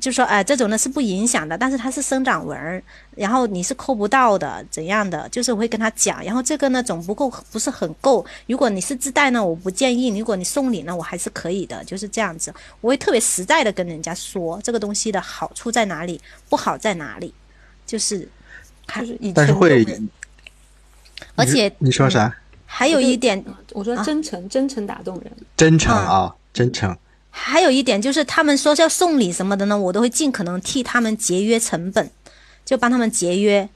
[0.00, 2.82] 就说哎，这种呢是不影响的，但是它是生长纹儿，
[3.14, 5.28] 然后你是抠不到的，怎样的？
[5.28, 8.24] 就是我会跟他讲，然后这个呢总不够，不是很够。
[8.46, 12.52] 如果你是自带呢，我不建议；如果你送礼呢，我还是可以的，就是这样子。
[12.80, 17.34] 我会特别实在的跟人家说这个东西的好处在哪里，不好在哪里，
[17.86, 18.26] 就是
[18.88, 19.86] 就是，但是会，
[21.36, 22.34] 而且你说啥？
[22.64, 26.96] 还有一点，我说真诚，真诚打动人，真诚啊，真诚。
[27.34, 32.10] 还有一点就是，他们说要送礼什么的呢，我都会尽可能替他们节约成本，
[32.64, 33.68] 就帮他们节约，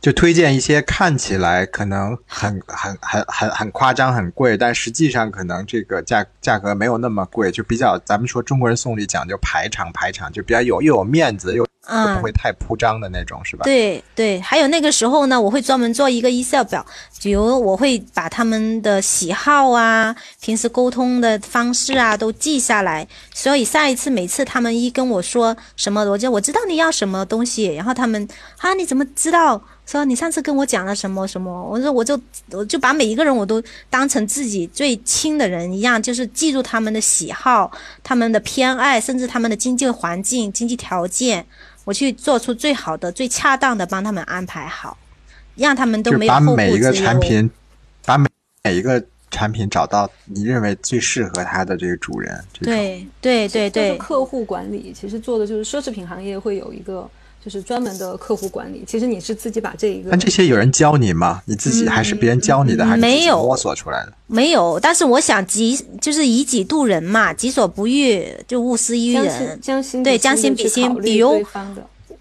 [0.00, 11.66] 就推荐一些看起来可能很很很很很夸张、很贵，但实际上可能这个价价格没有那么贵，就比较咱们说中国人送礼讲究排场排场，就比较有又有面子又。
[11.86, 13.64] 嗯，不会太铺张的那种，是吧？
[13.64, 16.84] 对对，还有那个时候呢，我会专门做一个 Excel 表，
[17.22, 29.62] 比如我会把他们的喜好啊、平时沟通的方式啊都记下来，所以下一次每次他们一跟我说什么，我就我知道你要什么东西，然后他们啊你怎么知道？
[29.86, 31.62] 说你上次跟我讲了什么什么？
[31.62, 32.20] 我说我就
[32.50, 37.70] 我就把每一个人我都当成自己最亲的人一样，就是记住他们的喜好、
[38.02, 41.46] 他们的偏爱，甚至他们的经济环境、经济条件。
[41.84, 44.98] 我去做出最好的、最恰当的，帮他们安排好，
[45.54, 47.48] 让他们都没有把每一个产品，
[48.04, 48.28] 把每
[48.64, 52.44] 每一个产品找到你认为最适合他的这个主人。
[52.60, 57.08] 对对对对，客户管理其实做的就是奢侈品行业会有一个。
[57.46, 60.10] 就是专门的客户管理，其实你是自己把这一个。
[60.10, 61.40] 但这些有人教你吗？
[61.44, 64.12] 你自己还是别人教你的，还是没有摸索出来的？
[64.26, 69.60] 没有，但是我想己就是以己度人嘛，己所不欲就勿施于人。
[69.62, 71.40] 将心对将心比心，比如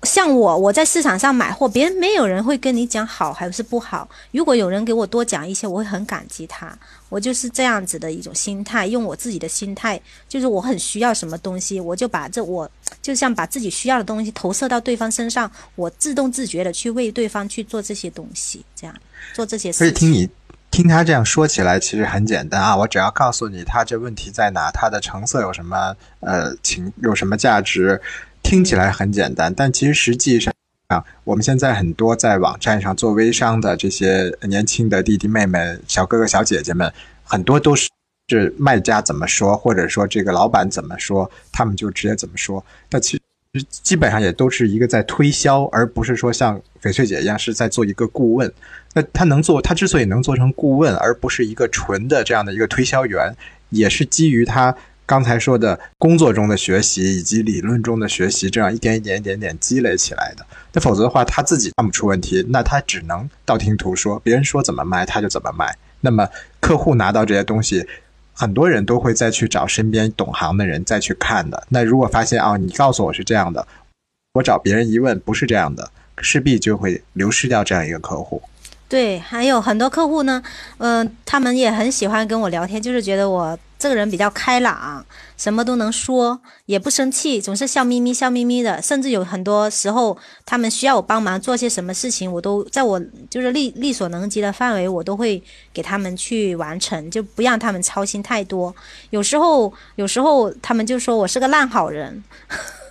[0.06, 4.08] 像我，我在市场上买货，别人没有人会跟你讲好还是不好。
[4.32, 6.78] 如果有人给我多讲一些，我会很感激他。
[7.10, 12.70] 我就是这样子的一种心态，用我自己的心态，就是我很需要什么东西，我就把这我
[13.02, 18.96] 就像把自己需要的东西投射到对方身上，我自动自觉的去为对方去做这些东西，这样
[19.34, 19.78] 做这些事。
[19.78, 20.30] 所以听你
[20.72, 28.02] 听他这样说起来，其实很简单啊，我只要告诉你他这问题在哪，它的成色有什么呃情有什么价值。
[28.45, 30.53] 听起来很简单，但其实实际上。
[30.88, 37.89] 啊，我们现在很多在网站上做微商的这些年轻的弟弟妹妹、小哥哥小姐姐们，很多都是
[38.27, 42.63] 是卖家怎么说，或者说这个老板怎么说，他们就直接怎么说。
[42.88, 43.19] 但其
[43.55, 48.53] 实基本上也都是一个在推销，而不是说像翡翠姐一样是在做一个顾问。
[48.93, 53.34] 那他能做，他之所以能做成顾问，而不是一个纯的这样的一个推销员，
[53.71, 54.77] 也是基于他。
[55.06, 60.46] 刚才说的工作中的学习以及理论中的学习，这样一点一点、一点点积累起来的。
[60.74, 65.78] 那否则的话，他自己看不出问题，那他只能道听途说，别人说怎么卖他就怎么卖。
[66.02, 66.28] 那么
[66.60, 67.88] 客户拿到这些东西，
[68.34, 71.68] 很多人都会再去找身边懂行的人再去看的。
[71.70, 73.68] 那如果发现啊，你告诉我是这样的，
[74.34, 78.41] 我找别人一问不是这样的，势必就会流失掉这样一个客户。
[78.88, 80.41] 对，还有很多客户呢，
[80.78, 83.58] 嗯，他们也很喜欢跟我聊天，就是觉得我。
[83.78, 85.06] 这个人比较开朗，
[85.38, 88.82] 什么都能说，也不生气，总是笑眯眯、笑眯眯的。
[88.82, 95.43] 甚至有很多时候，他们需要我帮忙做些什么事情，我都在我就是力力所能及的范围，我都会
[95.74, 98.74] 给他们去完成，就不让他们操心太多。
[99.10, 102.24] 有时候，有时候他们就说我是个烂好人。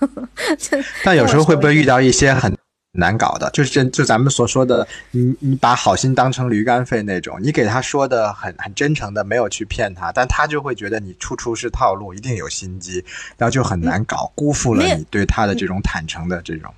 [1.02, 2.54] 但有时候会不会遇到一些很？
[2.96, 13.04] 难搞的，就是真就咱们所说的，你你把好心当成驴肝肺那种，你给他说的很很真诚的，没有去骗他，但他就会觉得你处处是套路，一定有心机，
[13.37, 16.72] 然后就很难搞，辜负了你对他的这种坦诚的这种。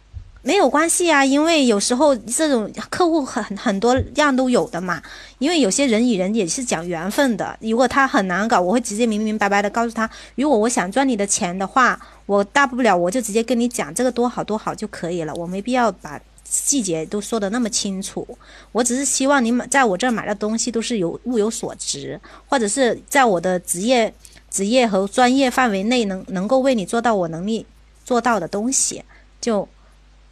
[0.47, 5.03] 没有关系啊，因为有时候这种客户很很多样都有的嘛。
[5.39, 18.25] 因为有些人与人也是讲缘分的，如果他很难搞，我会直接明明白白的告诉他，如果我想赚你的钱的话，我大不了我就直接跟你讲这个多好多好就可以了，我没必要把细节都说的那么清楚。
[18.71, 24.15] 我只是希望你买在我这儿买的东西都是有物有所值，或者是在我的职业
[24.49, 27.67] 职业和专业范围内能能够为你做到我能力
[28.05, 29.03] 做到的东西，
[29.41, 29.69] 就。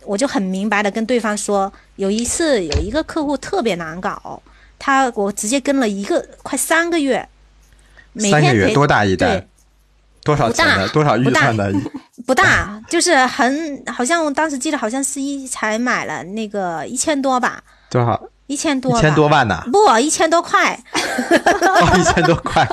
[0.07, 4.43] 我就很明白的跟对方说，有一次有一个客户特别难搞，
[4.79, 7.29] 他我直接跟了一个快三个月，
[8.19, 9.47] 三个月多大一单？
[10.23, 10.89] 多少钱的？
[10.89, 11.73] 多少预算的？
[12.27, 17.63] 不大，就是很好像我当时记得好像是一才买了那个一千多吧？
[17.91, 18.19] 多少？
[18.47, 18.97] 一千多？
[18.97, 19.63] 一千多万呢？
[19.71, 20.79] 不，一千多块。
[20.93, 22.65] 哦，一千多块，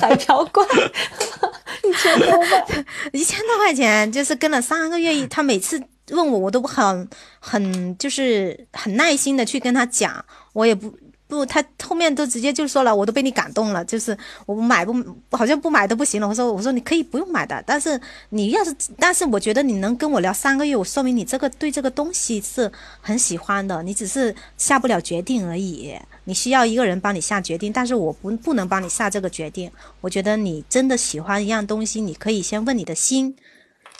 [0.00, 0.64] 海嫖怪，
[1.82, 2.64] 一千多万，
[3.12, 5.82] 一千多块钱，就是跟了三个月，他每次。
[6.12, 7.08] 问我，我都很
[7.40, 10.92] 很就是很耐心的去跟他讲，我也不
[11.26, 14.94] 不，他后面都直接就说了，我都被你感动了，就是我买不
[15.30, 16.28] 好像不买都不行了。
[16.28, 17.98] 我说我说你可以不用买的，但是
[18.28, 22.70] 你要是，但是我觉得你能跟我聊三个月，我说明你这个对这个东西是
[23.00, 25.94] 很喜欢的，你只是下不了决定而已。
[26.24, 29.70] 你需要一个人帮你下决定，但是我不不能帮你下这个决定。
[30.02, 33.34] 我觉得你真的喜欢一样东西，你可以先问你的心。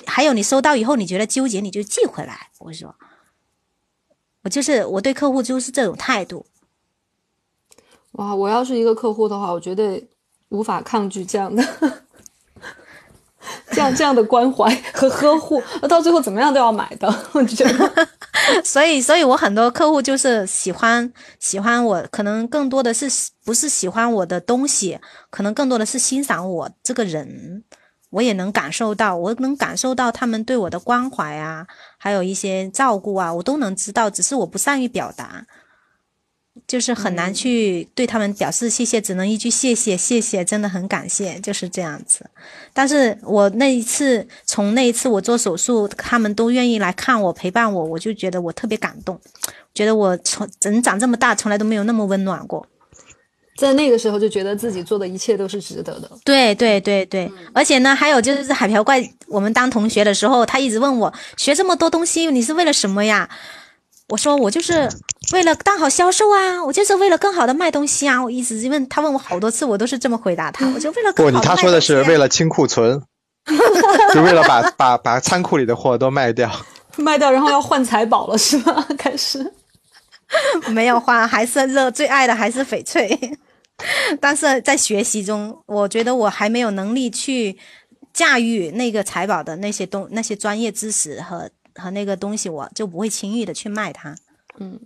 [0.07, 2.49] 还有，你收到以后你觉得纠结，你就寄回来。
[2.59, 2.95] 我说，
[4.43, 6.47] 我就是我对客户就是这种态度。
[8.13, 10.09] 哇，我要是一个客户的话，我绝对
[10.51, 11.67] 无法抗拒这样的，
[13.73, 15.63] 这样这样的关怀和呵护。
[15.89, 18.09] 到最后怎么样都要买的， 我觉得。
[18.65, 23.09] 所以，所以我很多客户就是喜欢喜欢我，可能更多的是
[23.45, 24.99] 不是喜欢我的东西，
[25.31, 27.65] 可能更多的是欣赏我这个人。
[28.13, 34.11] 我也能感受到，我能感受到他们对我的关怀啊，还有一些照顾啊，我都能知道。
[34.11, 35.47] 只是我不善于表达，
[36.67, 42.29] 就是很难去对他们表示谢谢，只能一句谢谢，谢谢，真的很感谢，就是这样子。
[42.75, 49.19] 但是我那一次，从那一次我做手术，他们都愿意来看我，陪伴我，我就觉得我特别感动，
[49.73, 52.67] 觉得我从人长这么大，从来都没有那么温暖过。
[53.57, 56.11] 在那个时候就觉得自己做的一切都是值得的。
[56.25, 63.29] 对对对对，而且呢，还有就是海瓢怪，我们当同学的时候，他一直问我学这么多东西，你是为了什么呀？
[64.09, 64.89] 我说我就是
[65.33, 68.23] 为了当好销售啊，我就是为了更好的卖东西啊。
[68.23, 70.67] 我一直问他问我好多次，我都是这么回答他。
[70.75, 73.01] 我就为了不，你他说的是为了清库存，
[74.13, 76.51] 就为了把把把仓库里的货都卖掉，
[76.97, 78.85] 卖掉然后要换财宝了是吗？
[78.99, 79.53] 开始。
[80.73, 83.19] 没有花，还是热最爱的还是翡翠，
[84.21, 87.57] 但是在学习中，我觉得我还没有能力去
[88.13, 94.15] 驾驭那个财宝的那些东那些专业知识和和那个东西，我就不会轻易的去卖它。
[94.59, 94.79] 嗯，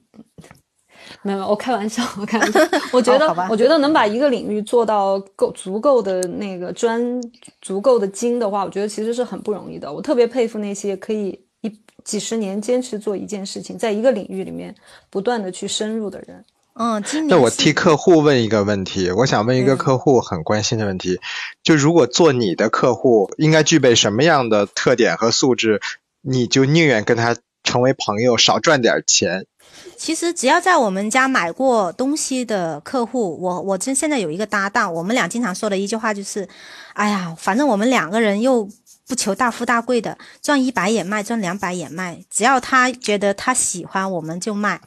[1.23, 2.61] 没有，我开玩笑，我开玩笑。
[2.93, 7.21] 我觉得， 我觉得能把一个领域做到够足够的那个专
[7.61, 9.93] 足够的精的话，我觉得其实是很不容易的。
[9.93, 11.46] 我特别佩服那些可以。
[12.07, 14.73] 几十年坚持做一件事情，在一个领域里面
[15.11, 16.45] 不断的去深入的人，
[16.75, 21.19] 嗯，那我替客户问一个问题，我想问一个客户很关心的问题，
[21.65, 25.81] 就如果做你的客户，应该具备什么样的特点和素质，
[26.23, 29.45] 你就宁愿跟他成为朋友，少赚点钱。
[29.97, 36.47] 其实只要在我们家买过东西的客户，我我真现在有一个搭档，我们俩经常说的一句话就是，
[36.95, 38.69] 哎呀，反正我们两个人又
[39.09, 44.81] 不求大富大贵的，赚一百也卖，赚两百也卖，只要他觉得他喜欢，我们就卖。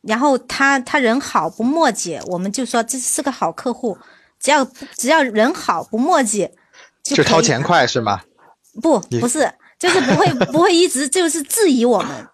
[0.00, 3.98] 然后他他人好不墨迹，我们就说这是个好客户，
[4.40, 4.64] 只要
[4.96, 6.48] 只要人好不墨迹，
[7.02, 8.22] 就掏钱快是吗？
[8.80, 12.26] 不不是，就是不会 不会一直就是质疑我们，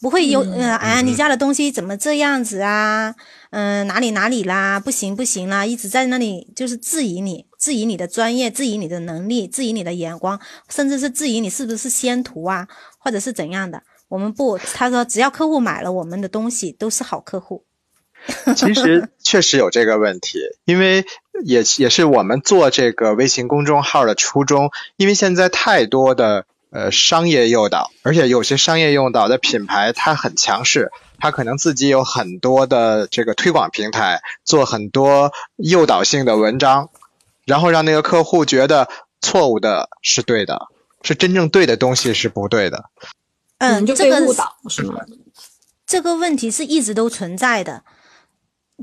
[0.00, 3.14] 不会有呃哎你家的东西怎么这样子啊？
[3.52, 10.40] 嗯、哪里哪里啦，不行不行啦，一直在那里就是质疑你，质疑你的专业，质疑你的能力，质疑你的眼光，
[10.70, 12.66] 甚至是质疑你是不是仙徒啊，
[12.98, 13.82] 或者是怎样的。
[14.08, 17.64] 我们不，他说只要客户买了我们的东西，都是好客户。
[18.56, 21.04] 其实确实有这个问题，因为
[21.44, 30.92] 也也是我们做这个微信公众号的初衷，因为现在太多的呃商业诱导，而且有些商业诱导的品牌它很强势，
[31.22, 36.90] 它可能自己有很多的这个推广平台，做很多诱导性的文章，
[37.44, 38.88] 然后让那个客户觉得
[39.20, 40.66] 错误的是对的，
[41.02, 42.86] 是真正对的东西是不对的。
[43.58, 44.98] 嗯，就这个被误导是吗？
[45.86, 47.84] 这个问题是一直都存在的。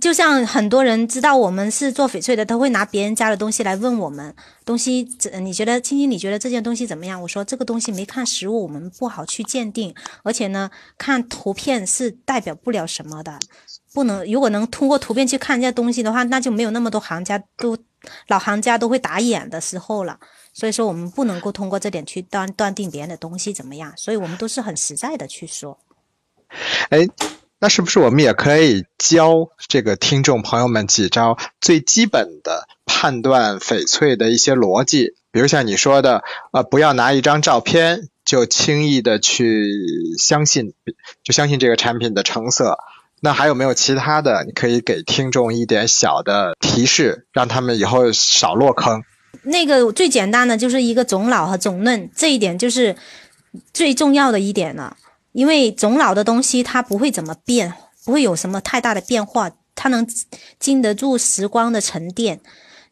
[0.02, 4.34] 就像很多人知道我们是做翡翠的，他会拿别人家的东西来问我们
[4.66, 5.08] 东西，
[5.42, 7.22] 你觉得青青，你觉得这件东西怎么样？
[7.22, 9.94] 我说这个东西没看实物，我们不好去鉴定，
[10.24, 13.40] 而且呢，看图片是代表不了什么的，
[13.94, 17.78] 不能如果能通过图片去看这些东西的话，那就没有那么多行家都
[18.28, 20.20] 老行家都会打眼的时候了。
[20.54, 25.78] 所以说，我们不能够通过这点去断断定别人的东西怎么样，所以我们都是很实在的去说。
[26.90, 27.08] 哎，
[27.62, 35.14] 那是不是我们也可以教这个听众朋友们几招最基本的判断翡翠的一些逻辑？
[35.32, 39.70] 比如像你说的，呃，不要拿一张照片就轻易的去
[40.18, 40.74] 相信，
[41.24, 42.78] 就相信这个产品的成色。
[43.22, 44.46] 那还有没有其他的？
[44.46, 49.04] 你可以给听众一点小的提示，让他们以后少落坑。
[49.44, 52.96] 那个最简单的就是一个种老和种嫩，这一点就是
[53.74, 54.96] 最重要的一点了。
[55.32, 57.74] 因为种老的东西它不会怎么变，
[58.06, 60.08] 不会有什么太大的变化，它能
[60.60, 62.40] 经得住时光的沉淀。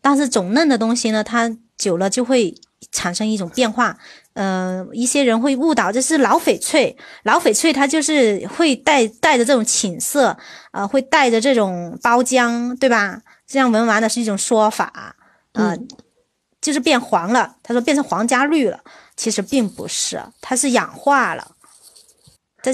[0.01, 2.55] 但是种嫩的东西呢，它久了就会
[2.91, 3.97] 产生一种变化。
[4.33, 10.37] 呃，一些人会误导这是老翡翠，老翡翠它就是会带带着这种浅色，
[10.71, 13.19] 呃，会带着这种包浆，对吧？
[13.47, 15.15] 这样文玩的是一种说法，
[15.53, 15.75] 呃，
[16.61, 17.55] 就是变黄了。
[17.63, 18.79] 他说变成黄加绿了，
[19.15, 21.55] 其实并不是，它是氧化了，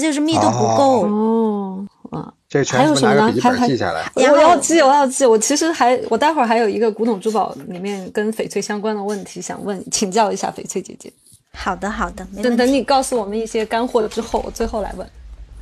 [0.00, 1.06] 就是密度不够。
[1.06, 4.10] 哦，啊，这个全是不是还有什么拿个笔记本呢还还记下来？
[4.16, 5.24] 我要记，我要记。
[5.24, 11.12] 我其实还，我待会儿还有一个古董珠宝里面跟翡翠相关的问题想问，请教一下翡翠姐姐。
[11.52, 12.26] 好的，好的。
[12.42, 15.08] 等等你告诉我们一些干货之后，我最后来问。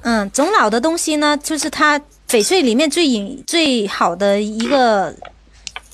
[0.01, 5.15] 嗯，总老的东西呢，就是它翡翠里面最隐最好的一个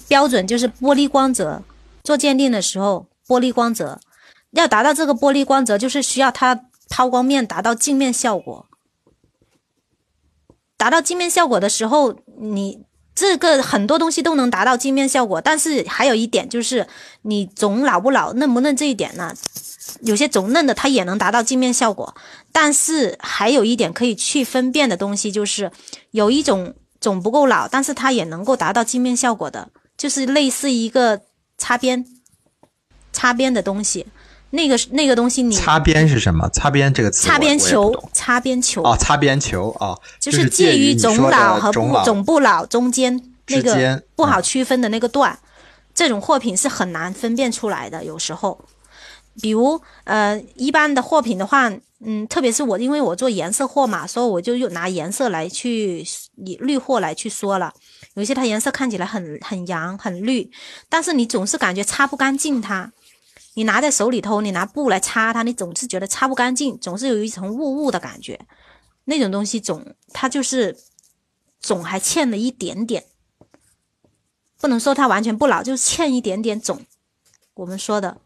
[0.07, 1.61] 标准就是玻璃光泽。
[2.05, 3.99] 做鉴定的时候，玻璃光泽
[4.53, 6.59] 要达到这个玻璃光泽，就是需要它
[6.89, 8.67] 抛光面达到镜面效果。
[10.77, 12.85] 达到镜面效果的时候，你
[13.15, 16.87] 这个很多东西都能达到镜面效果，但是还有一点就是
[17.23, 19.35] 你种老不老、嫩不嫩这一点呢，
[20.03, 22.15] 有些种嫩的它也能达到镜面效果，
[22.53, 25.73] 但是还有一点可以去分辨的东西，就是
[26.13, 31.23] 有一种种不够老，但是它也能够达到镜面效果的，就是类似一个
[31.57, 32.07] 擦边、
[33.13, 34.07] 擦边的东西。
[34.51, 36.49] 那个那个东西你擦边是什么？
[36.49, 45.39] 擦边这个词我，擦边球，擦边球哦，擦边球哦，就是介介于种老和不的种不老中间那个不好嗯区分的那个段，
[45.95, 48.05] 这种货品是很难分辨出来的。
[48.05, 48.59] 有时候，
[49.43, 51.71] 比如呃，一般的货品的话，
[52.05, 56.03] 嗯，特别是我，因为我做颜色货嘛，所以我就又拿颜色来去
[56.37, 57.73] 以绿货来去说了。
[58.15, 60.51] 有些它颜色看起来很很阳很绿，
[60.89, 62.91] 但是你总是感觉擦不干净它。
[63.55, 68.39] 你拿在手里头，你拿布来擦它，你总是觉得擦不干净，总是有一层雾雾的感觉。
[69.05, 70.77] 那种东西总它就是
[71.59, 73.05] 总还欠了一点点，
[74.61, 76.85] 不能说它完全不老，就欠一点点总。
[77.55, 78.21] 我们说的，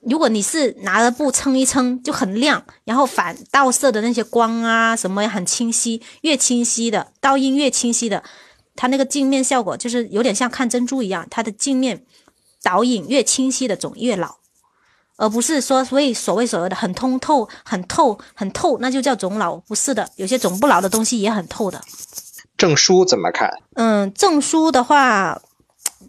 [0.00, 8.22] 如果你是拿着布撑一撑就很亮，然后反倒射的那些光啊什么也很清晰，越清晰的倒映越清晰的，
[8.76, 12.04] 它那个镜面效果就是有点像看珍珠一样，它的镜面
[12.66, 14.34] 导引越清晰的种越老。
[15.18, 21.80] 而不是说所谓所谓所谓的很通透、很透、很透，那就叫种老，不是的，有些种不老的东西也很透的。
[22.58, 23.48] 证书怎么看？
[23.76, 25.40] 嗯，证书的话，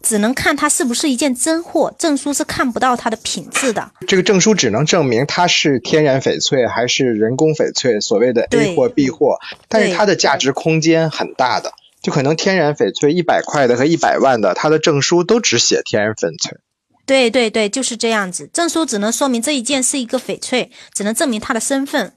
[0.01, 3.89] 只能看它是不是一件真货，证书是看不到它的品质的。
[4.07, 9.37] 这个证书只能证明它是天然翡翠还是人工翡翠，所谓的 A 货 B 货，
[9.69, 11.71] 但是它的价值空间很大的，
[12.01, 16.57] 就可能天然翡翠一百块的和一百万的，它的证书都只写天然翡翠。
[17.05, 18.49] 对对对，就是这样子。
[18.51, 22.13] 证书只能说明这一件是一个翡翠，只能证明它的身份，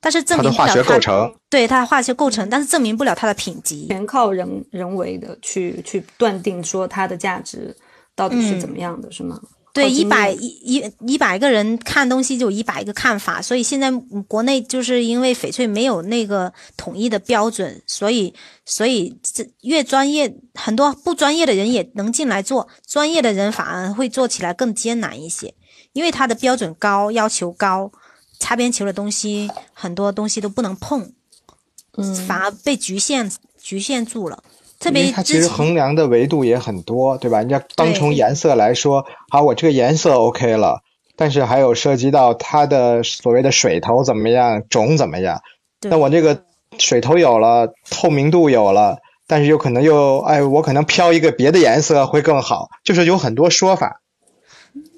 [0.00, 3.86] 但是证明它的化学构成，对它的化学构成，但是证明不了它的品级。
[3.88, 7.76] 全靠人人为的去去断定说它的价值
[8.16, 9.38] 到底是怎么样的，是吗？
[9.72, 18.34] 对，一百一一一百个人看东西就有一百个看法，所以现在嗯国内就是因为翡翠没有那个统一的标准，所以
[18.66, 25.54] 所以这越专业，很多不专业的人也能进来做，专业的人反而会做起来更艰难一些，
[25.92, 27.92] 因为它的标准高，要求高，
[28.40, 31.12] 擦边球的东西很多东西都不能碰，
[31.96, 33.30] 嗯，反而被局限
[33.62, 34.42] 局限住了。
[34.80, 37.42] 特别它其实衡量的维度也很多，对吧？
[37.42, 40.80] 你要单从颜色来说，好，我这个颜色 OK 了，
[41.16, 45.42] 但是还有涉及到它的所谓的水头怎么样，种怎么样。
[45.82, 46.44] 那我这个
[46.78, 54.00] 水头有了，透明度有了，但是有可能又，哎，我可能飘一个别的颜色会更好，就是有很多说法。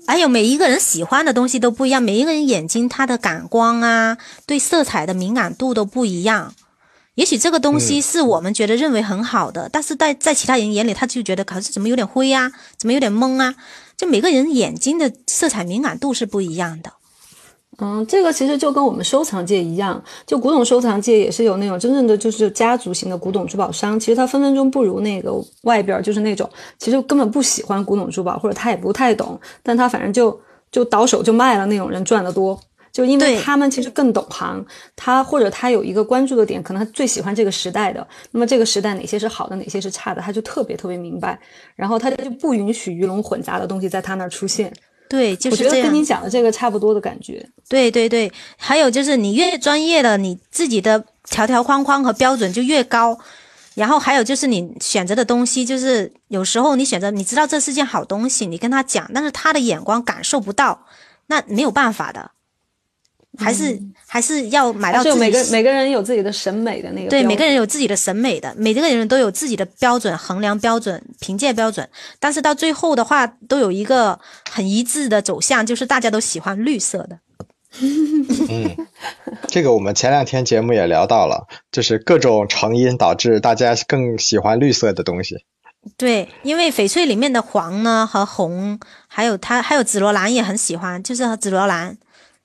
[0.07, 6.55] 还有每一个人喜欢的东西都不一样，每一个人眼睛他的感光啊，对色彩的敏感度都不一样。
[7.15, 13.55] 也许这个东西是我们觉得认为很好的，但是在在其他人眼里，他就觉得可是怎么有点灰啊，怎么有点蒙啊？
[13.97, 16.91] 就每个人眼睛的色彩敏感度是不一样的。
[17.79, 25.33] 嗯，这个其实就跟我们收藏界一样，就古董收藏界也是有那种真正的就是家族型的古董珠宝商，其实他分分钟不如那个
[25.63, 26.49] 外边就是那种
[26.79, 30.39] 其实根本不喜欢古董珠宝，或者他也不太懂，但他反正就
[30.71, 32.59] 就倒手就卖了那种人赚得多。
[32.93, 34.65] 就因为他们其实更懂行，
[34.95, 41.39] 他或者他有一个关注的点，可能他最喜欢这个时代的，那么这个时代哪些是好的，哪些是差的，他就特别特别明白，
[41.75, 44.73] 然后他就不允许鱼龙混杂的东西在他那儿出现。
[45.09, 45.75] 对，就是这样。
[45.75, 47.47] 觉得跟你讲的这个差不多的感觉。
[47.69, 53.19] 对对对，还有就是你越专业的，你自己的条条框框和标准就越高。
[53.75, 60.87] 然后还有就是你选择的东西，就是有时候你选择，你知道这是件好东西，你跟他讲，但是他的眼光感受不到，
[61.29, 62.33] 那没有办法的，
[63.39, 71.89] 还是、还是要买到还是有自己每个每个人有自己的审美的那个对，每个人有自己的审美的，每个人都有自己的标准、衡量标准、评价标准，
[72.21, 74.19] 但是到最后的话，都有一个
[74.51, 77.19] 很一致的走向，就是大家都喜欢绿色的。
[77.81, 78.77] 嗯，
[79.49, 85.37] 这个我们前两天节目也聊到了，就是各种成因导致大家更喜欢绿色的东西。
[85.97, 88.79] 对，因为翡翠里面的黄呢和红，
[89.09, 91.97] 还有它还有紫罗兰也很喜欢，就是紫罗兰，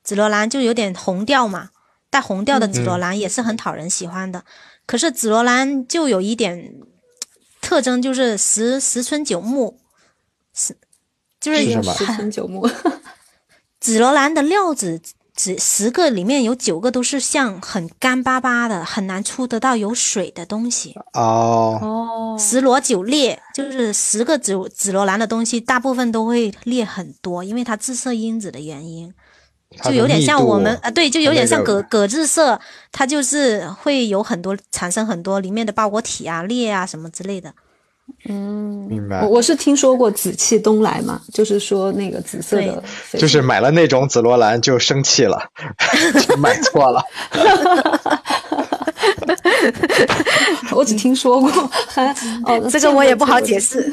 [0.08, 1.68] 紫罗兰就有点红调嘛，
[2.08, 4.42] 带红调的紫罗兰也是很讨人喜欢的。
[4.86, 6.76] 可是紫罗兰就有一点
[7.60, 9.78] 特征，就是十十春九木，
[10.54, 10.74] 是
[11.38, 12.66] 就是是十春九木。
[13.80, 14.98] 紫罗兰的料子，
[15.36, 20.96] 只十个里面有九个都是像很干巴巴的，很难出得到有水的东西。
[21.12, 29.12] 哦，哦，十罗九裂，就是十个紫紫罗兰的东西，大部分都会裂很多，因为它自色因子的原因，
[29.84, 32.58] 就有点像我们啊，对，就有点像那个铬铬质色，
[32.90, 37.52] 它就是会有很多产生很多里面的包裹体啊、裂啊什么之类的。
[38.26, 39.28] 嗯明白我。
[39.28, 42.82] 我是听说过紫气东来嘛，就是说那个紫色的，
[43.18, 45.38] 就是买了那种紫罗兰就生气了，
[46.26, 47.04] 就买错了。
[50.72, 51.50] 我只听说过。
[52.46, 53.82] 哦，这个我也不好解释。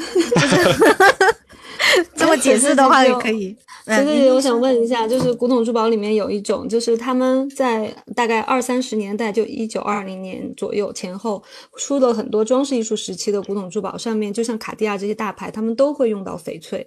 [2.16, 3.54] 这么解释的话也可以。
[3.86, 11.40] 对对对，我想问一下，就是古董珠宝里面有一种，就是他们在大概二三十年代，就一九二零年左右前后
[11.76, 16.84] 出了很多装饰艺术时期的古董珠宝，上面就像卡地亚这些大牌，他们都会用到翡翠，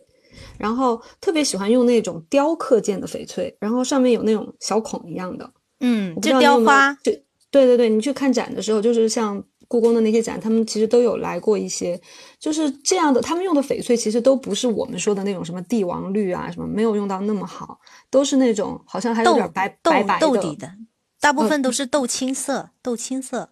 [0.57, 7.11] 然后特别喜欢用那种雕刻件的翡翠，然后上面有那种小孔一样的，嗯，就雕花，就
[7.49, 11.99] 对对对，你去看展的时候，就是像故宫的那些展，他们其实都有来过一些，
[12.39, 13.21] 就是这样的。
[13.21, 17.79] 他们用的翡翠其实都不是我们说的那种什么帝王绿啊，什么没有用到那么好，
[18.09, 20.71] 都是那种好像还有豆点白豆白白的豆底的，
[21.19, 23.49] 大部分都是豆青色，豆青色。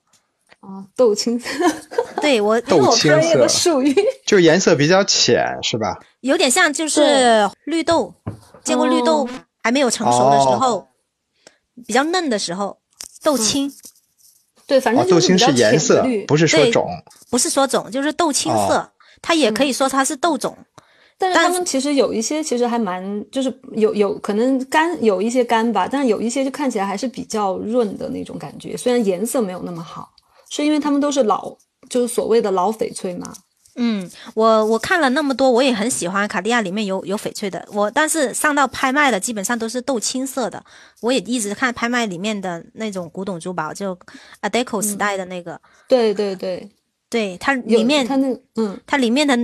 [0.62, 1.48] 啊，豆青色，
[2.20, 3.94] 对我，因为我豆青专业的色术语。
[4.26, 6.00] 就颜色比较浅，是吧？
[6.22, 8.16] 有点像就是绿豆，
[8.64, 9.30] 见过绿豆哦
[9.62, 10.88] 还没有成熟的时候，
[11.86, 12.80] 比较嫩的时候，
[13.22, 13.72] 豆青、
[14.68, 16.90] 对，反哦，正就是比较豆青是颜色绿，，不是说种。
[17.32, 18.92] 不是说种，就是豆青色，
[19.22, 20.56] 它也可以说它是豆种。
[21.18, 30.10] 但是但他们其实有一些其实还蛮，就是有有可能干有一些干吧，但是有一些就看起来还是比较润的那种感觉，虽然颜色没有那么好，
[30.52, 31.56] 是因为他们都是老，
[31.90, 33.34] 就是所谓的老翡翠嘛。
[33.80, 40.64] 嗯，我我看了那么多，我也很喜欢卡地亚里面有有翡翠的，我但是上到拍卖的基本上都是豆青色的。
[41.02, 43.98] 我也一直看拍卖里面的那种古董珠宝，就
[44.42, 46.68] Adeco 时代的那个，对对对，
[47.08, 49.38] 对它里面它那嗯，它里面的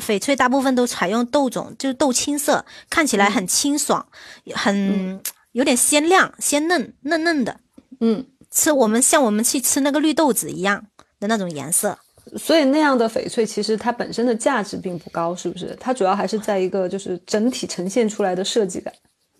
[0.00, 4.06] 翡翠大部分都采用豆种，就是豆青色，看起来很清爽，
[4.54, 5.20] 很
[5.52, 7.60] 有点鲜亮、鲜嫩、嫩嫩的，
[8.00, 10.86] 嗯，吃我们像我们去吃那个绿豆子一样
[11.18, 11.98] 的那种颜色。
[12.36, 15.76] 所以那样的翡翠其实它本身的价值并不高，是不是？
[15.80, 18.92] 它主要还是在一个就是整体呈现出来的设计感。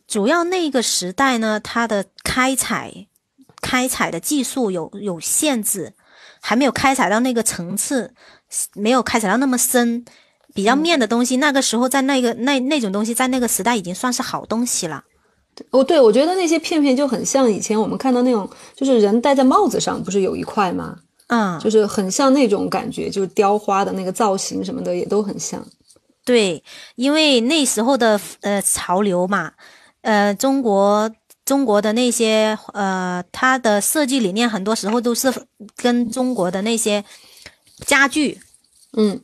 [0.06, 3.06] 主要那个时代呢，它的开采
[3.60, 5.92] 开采的技术有有限制，
[6.40, 8.12] 还没有开采到那个层次，
[8.74, 10.04] 没有开采到那么深。
[10.52, 15.04] 比较面的东西，那个时候在那个那那种东西在那个时代已经算是好东西了。
[15.70, 20.96] 哦，对，我觉得那些片片就很像以前我们看到那种，就是人戴在帽子上不是有一块吗？
[21.30, 25.64] 嗯，就是很像那种感觉，就是雕花的那个造型什么的也都很像。
[26.24, 26.62] 对，
[26.96, 29.52] 因为那时候的呃潮流嘛，
[30.02, 31.08] 呃，中国
[31.44, 35.32] 中国的那些呃，它的设计理念很多时候都是
[35.76, 37.04] 跟中国的那些
[37.86, 38.40] 家具，
[38.96, 39.20] 嗯，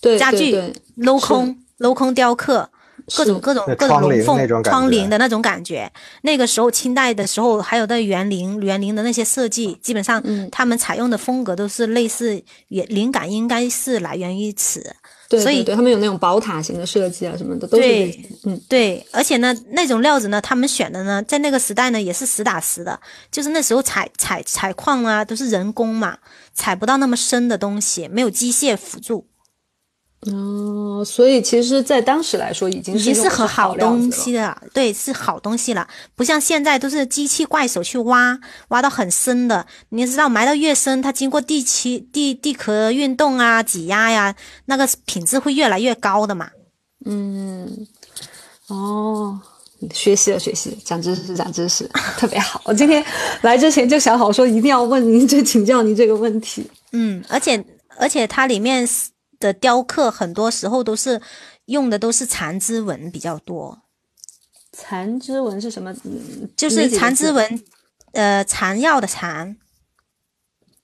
[0.00, 0.54] 对，家具
[0.96, 2.70] 镂空镂空雕刻。
[3.14, 5.90] 各种各种各种龙凤窗棂的那种感觉，
[6.22, 14.94] 那个时候清代的时候，还有的园林园林的那些设计，基本上他们采用的风格都是类似，也灵感应该是来源于此。
[15.28, 23.00] 对，所以对他们有那种宝塔型的设计啊什么的，都是嗯对，而且呢，那种料子呢，他们选的呢，在那个时代呢也是实打实的，
[23.30, 26.18] 就是那时候采采采矿啊都是人工嘛，
[26.52, 29.26] 采不到那么深的东西，没有机械辅助。
[30.32, 34.58] 哦，所以其实，在当时来说，已经已经是很好东西了。
[34.72, 39.66] 对，是好东西了，不像现在都是机器怪手去挖，挖到很深的。
[39.90, 46.48] 你知道，埋到越深，它经过地期地地壳运动啊、挤压呀，那个品质会越来越高的嘛。
[47.04, 47.86] 嗯，
[48.68, 49.38] 哦，
[49.92, 52.62] 学习了，学习，长知识，长知识，特别好。
[52.64, 53.04] 我今天
[53.42, 56.66] 来之前就想好说，一定要问您，就请教您这个问题。
[56.92, 57.62] 嗯，而且
[57.98, 58.88] 而且它里面。
[59.44, 61.20] 的雕刻很多时候都是
[61.66, 63.82] 用的都是缠枝纹比较多。
[64.72, 65.94] 缠枝纹是什么？
[66.56, 67.62] 就是缠枝纹，
[68.12, 69.56] 呃，缠绕的缠。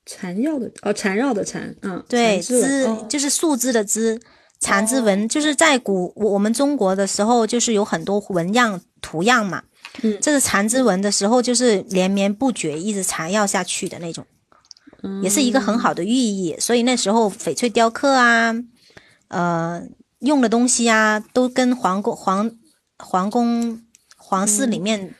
[0.04, 4.20] 缠绕的哦，缠绕的缠，嗯，对，枝就是树枝的枝。
[4.60, 9.62] 缠枝纹就是在古我们中国的时候，就是有很多纹样图样嘛。
[10.02, 14.26] 嗯，这是缠枝纹的时候，就是连绵不绝，一直缠绕下去的那种。
[15.22, 18.54] 也是一个很好的寓意，所以那时候翡翠雕刻啊，
[19.28, 19.82] 呃，
[20.20, 22.50] 用的东西啊，都跟皇宫、皇
[22.98, 23.80] 皇宫、
[24.16, 25.14] 皇室里面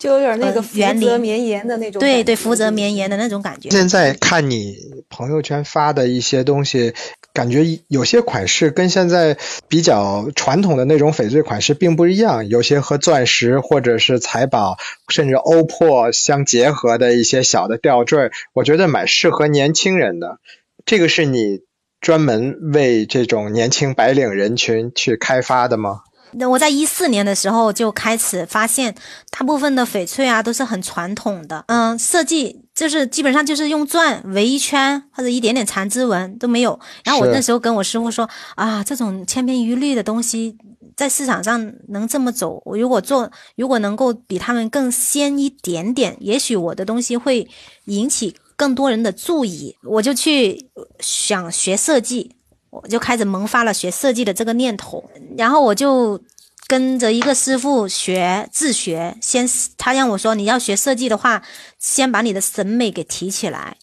[0.00, 3.70] 就有点那个福泽绵延的那种，对对，福泽绵延的那种感觉。
[3.70, 4.74] 现在看你
[5.08, 6.92] 朋友圈发的一些东西。
[7.32, 9.38] 感觉有些款式跟现在
[9.68, 14.78] 比较传统的那种翡翠款式并不一样，有些和钻石或者是财宝，
[15.08, 20.40] 甚至欧珀相结合的一些小的吊坠，我觉得蛮适合年轻人的。
[20.84, 21.60] 这个是你
[22.00, 26.00] 专门为这种年轻白领人群去开发的吗？
[26.32, 28.94] 那我在一四年的时候就开始发现，
[29.30, 36.78] 大部分的翡翠啊都是很传统的，嗯，设计就是基本上就是用钻围一圈或者一点点缠枝纹都没有。
[37.04, 40.56] 然后我那时候跟我师傅说啊，这种千篇一律的东西
[40.96, 47.48] 在市场上能这么走，我如果做，如果能够比他们更鲜一点点，也许我的东西会
[47.86, 49.76] 引起更多人的注意。
[49.84, 50.68] 我就去
[51.00, 52.36] 想学设计。
[52.70, 55.04] 我就开始萌发了学设计的这个念头，
[55.36, 56.20] 然后我就
[56.66, 59.16] 跟着一个师傅学自学。
[59.20, 61.42] 先他让我说，你要学设计的话，
[61.78, 63.76] 先把你的审美给提起来。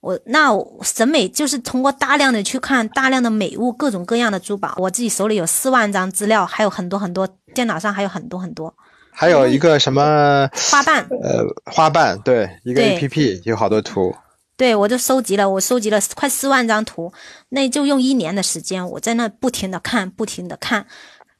[0.00, 0.50] 我那
[0.82, 4.74] 审美就是通过大量的去看大量的美物，各种各样的珠宝。
[4.76, 8.72] 我自己手里有四万张资料，还有很多很多，电脑上还有很多很多。
[9.10, 11.04] 还有一个什么花瓣？
[11.22, 14.14] 呃，花瓣，对，一个 A P P 有好多图。
[14.58, 17.12] 对，我就收集了，我收集了快四万张图，
[17.50, 20.84] 那就用一年的时间，我在那不停的看，不停的看，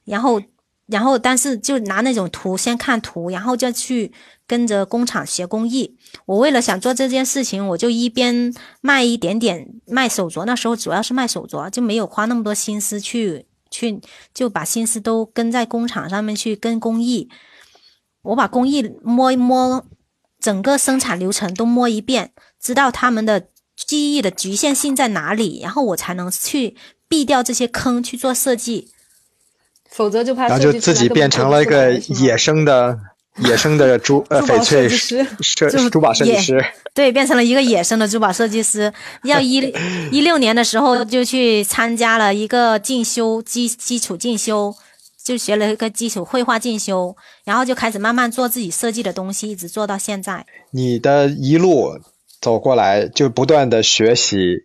[0.05, 0.41] 然后，
[0.87, 4.13] 然后，但是就拿那种图先看图，然后再去
[4.47, 5.99] 跟着工厂学工艺。
[6.27, 14.01] 我为了想做这件事情，我就一边卖一点点卖手镯，那时候主要是卖手镯，就没有花那么多心思去去，
[14.33, 17.29] 就把心思都跟在工厂上面去跟工艺，
[18.23, 19.85] 我把工艺摸一摸。
[20.41, 22.31] 整个生产流程都摸一遍，
[22.61, 26.77] 知道他们的技艺的局限性在哪里，然后我才能去
[27.09, 28.89] 避掉这些坑去做设计。
[29.91, 32.99] 否则就怕然后就自己变成了一个野生的
[33.41, 36.63] 野生的珠呃翡翠设计师设就是珠宝设计师，
[36.93, 38.93] 对，变成了一个野生的珠宝设计师。
[39.23, 39.55] 要一
[40.11, 44.75] 一六年的时候就去参加了一个进修基基础进修，
[45.29, 47.15] 就学了一个基础绘画进修，
[47.45, 50.47] 然后就开始慢慢做自己设计的东西，一直做到现在。
[50.71, 52.01] 你的一路
[52.41, 54.65] 走过来，就不断的学习、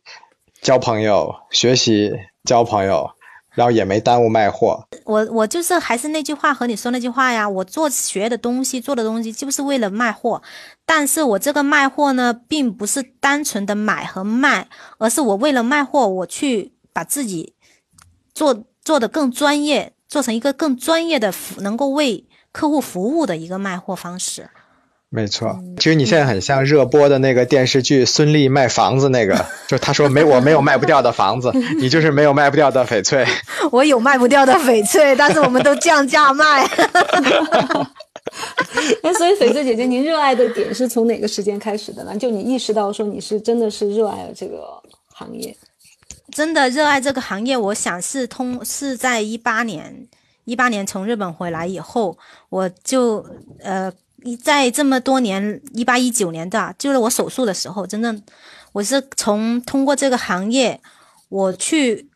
[0.62, 2.14] 交朋友、学习、
[2.46, 3.10] 交朋友，
[3.52, 4.88] 然后也没耽误卖货。
[5.04, 10.42] 我我就是还是那句话和你说那句话呀，我做学的东西做的东西就是为了卖货，
[10.86, 17.54] 但是我这个卖货呢，并不是单纯的买和卖，而是我为了卖货，我去把自己
[18.34, 24.48] 做做的更专业，做成一个更专业的服，能够为客户服务的一个卖货方式。
[25.10, 31.52] 没错，其实你现在很像热播的那个电视剧《孙俪卖房子》那个， 就他说没我没有卖不掉的房子，
[31.82, 33.26] 你就是没有卖不掉的翡翠。
[33.72, 36.64] 我有卖不掉的翡翠，但是我们都降价卖。
[39.02, 42.16] 哎，所以翡翠姐姐，您热爱的点是从哪个时间开始的呢？
[42.16, 44.64] 就你意识到说你是真的是热爱了这个
[45.16, 45.56] 行业。
[46.34, 50.08] 真的热爱这个行业，我想是通是在一八年，
[50.46, 52.18] 一八年从日本回来以后，
[52.50, 53.24] 我就
[53.60, 58.20] 呃一在这么多年，一八一九年的，就是我手术的时候，真正
[58.72, 60.82] 我是从通过这个行业，
[61.30, 62.10] 我去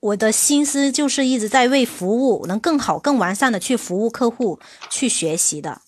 [0.00, 5.80] 我的心思就是一直在为服务能更好、更完善的去服务客户去学习的，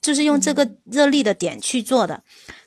[0.00, 2.22] 就是用这个热力的点去做的。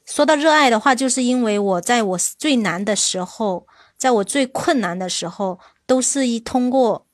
[0.05, 3.65] 说到热爱的话，就是因为我在我最难的时候。
[4.01, 7.05] 在我最困难的时候，都是一通过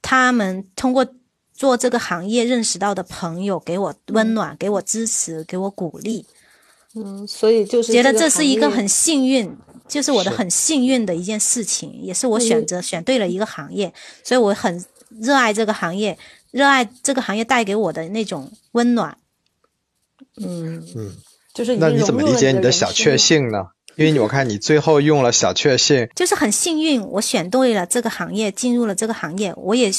[0.00, 1.06] 他们通过
[1.52, 6.24] 做这个行业认识到的朋友给我温暖，给我支持，给我鼓励。
[6.94, 9.54] 嗯，所以就是觉得这是一个很幸运，
[9.86, 13.92] 就是我的很幸运的一件事情，也是我嗯选择选对了一个行业，
[14.24, 16.16] 所以我很热爱这个行业，
[16.52, 19.18] 热爱这个行业带给我的那种温暖。
[20.40, 21.14] 嗯嗯，
[21.52, 22.90] 就是已那你怎么理解你的小？
[22.90, 23.75] 确幸呢？
[23.96, 29.54] 因为你我看你最后用了小确幸，就是很幸运，我选对了这个行业，进入了这个行业。
[29.56, 29.90] 我也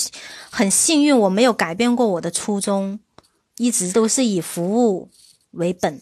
[0.52, 3.00] 很幸运，我没有改变过我的初衷，
[3.58, 5.10] 一直都是以服务
[5.52, 6.00] 为本，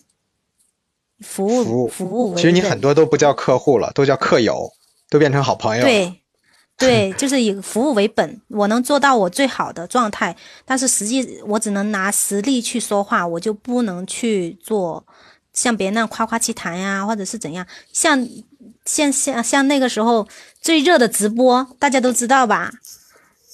[1.22, 1.88] 服务服务。
[1.88, 4.70] 服务为其实你很多都不叫客户了，都叫客友，
[5.10, 6.22] 都变成好朋友。，对，
[6.78, 10.36] 对， 就是以服务为本，我能做到我最好的状态，
[10.66, 15.06] 但是实际我只能拿实力去说话，我就不能去做
[15.56, 17.66] 像别人那样夸夸其谈呀，或者是怎样。
[17.92, 18.30] 像
[18.86, 20.28] 像像像那个时候
[20.62, 22.72] 最热的直播，大家都知道吧？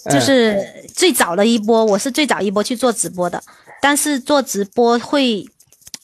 [0.03, 3.39] 嗯就是最早的一波，我是最早一波去做直播的，
[3.79, 5.47] 但是做直播会，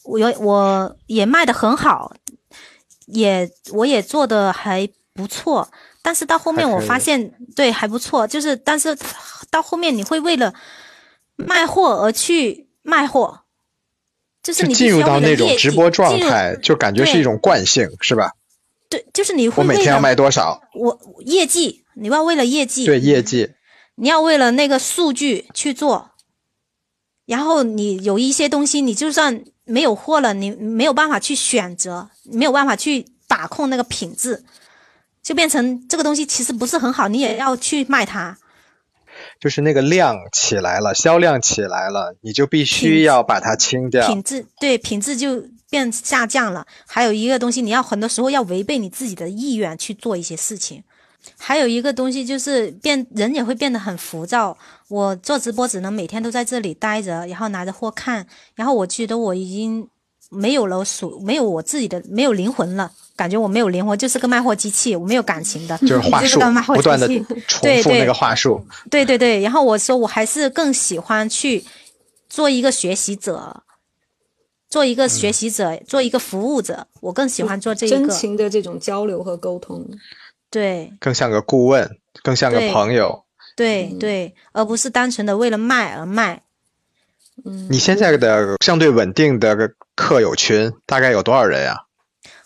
[0.03, 2.13] 我有我也卖的很好，
[3.07, 5.67] 也我也做的还不错，
[6.03, 8.95] 但是到后面我发现，对还不错，就是但是
[9.49, 10.53] 到后面你会为了
[11.35, 13.39] 卖货而去卖货，
[14.47, 18.31] 就是你进入到那种直播状态，就感觉是一种惯性，是吧？
[18.87, 20.61] 对，就是你会我每天要卖多少？
[20.73, 23.49] 我业绩，你要为了业绩，对业绩，
[23.95, 26.11] 你要为了那个数据去做，
[27.25, 34.45] 然后你有一些东西，你就算没有货了，你没有办法去选择，没有办法去把控那个品质，
[35.21, 38.37] 就变成这个东西其实不是很好，你也要去卖它。
[39.39, 44.07] 就是那个量起来了，销量起来了，你就必须要把它清掉。
[44.07, 46.65] 品质对品质就变下降了。
[46.87, 50.83] 还有一个东西，你要很多时候要违背你自己的意愿去做一些事情。
[51.37, 54.57] 还有一个东西就是变人也会变得很浮躁。
[54.87, 58.25] 我做直播只能每天都在这里待着，然后拿着货看，
[58.55, 59.87] 然后我觉得我已经
[60.29, 68.61] 没有了属没有我自己的没有灵魂了，感觉我没有灵魂，就是个卖货机器，我没有感情的，就是话术个卖货不断的机器重对对复那个话术。
[68.89, 71.63] 对对对，然后我说我还是更喜欢去
[72.27, 73.63] 做一个学习者，
[74.69, 78.09] 做一个学习者，做一个服务者，我更喜欢做这一真。
[78.09, 79.87] 情的这种交流和沟通。
[80.49, 83.23] 对更像个顾问，更像个朋友。
[83.55, 86.43] 对对，而不是单纯的为了卖而卖。
[87.45, 89.55] 嗯，你现在的相对稳定的
[89.95, 91.85] 客友群大概有多少人呀、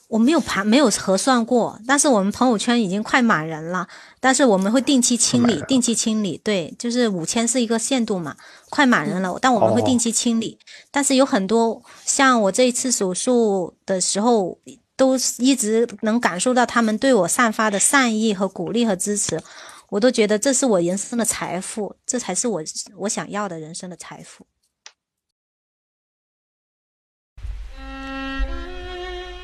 [0.08, 3.88] 我没有盘没有核算过，但是我们朋友圈已经快满人了。
[4.20, 8.36] 但是我们会定期清理，定期清理，对，就是五千是一个限度嘛，
[8.70, 10.60] 快满人了，但我们会定期清理。
[10.92, 14.60] 但是有很多像我这一次手术的时候，
[14.98, 19.42] 都一直能感受到他们对我散发的善意和鼓励和支持，
[19.90, 22.62] 我都觉得这是我人生的财富，这才是我
[22.98, 24.46] 我想要的人生的财富。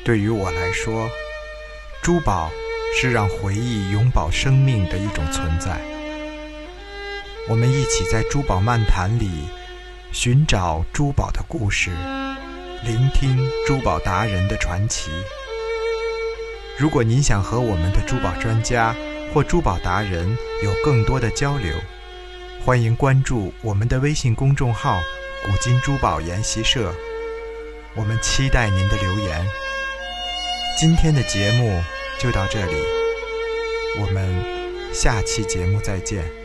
[0.08, 1.06] 对于我来说，
[2.00, 2.50] 珠宝
[2.98, 5.78] 是让回忆永葆生命的一种存在。
[7.46, 9.30] 我们一起在珠宝漫谈里
[10.10, 11.90] 寻找珠宝的故事，
[12.82, 15.10] 聆听珠宝达人的传奇。
[16.78, 18.96] 如果您想和我们的珠宝专家
[19.34, 20.26] 或珠宝达人
[20.64, 21.74] 有更多的交流，
[22.64, 24.98] 欢迎关注我们的微信公众号
[25.44, 26.94] “古今珠宝研习社”。
[27.94, 29.46] 我们期待您的留言。
[30.80, 31.82] 今天的节目
[32.20, 32.76] 就到这里，
[34.00, 34.32] 我们
[34.94, 36.37] 下期节目再见。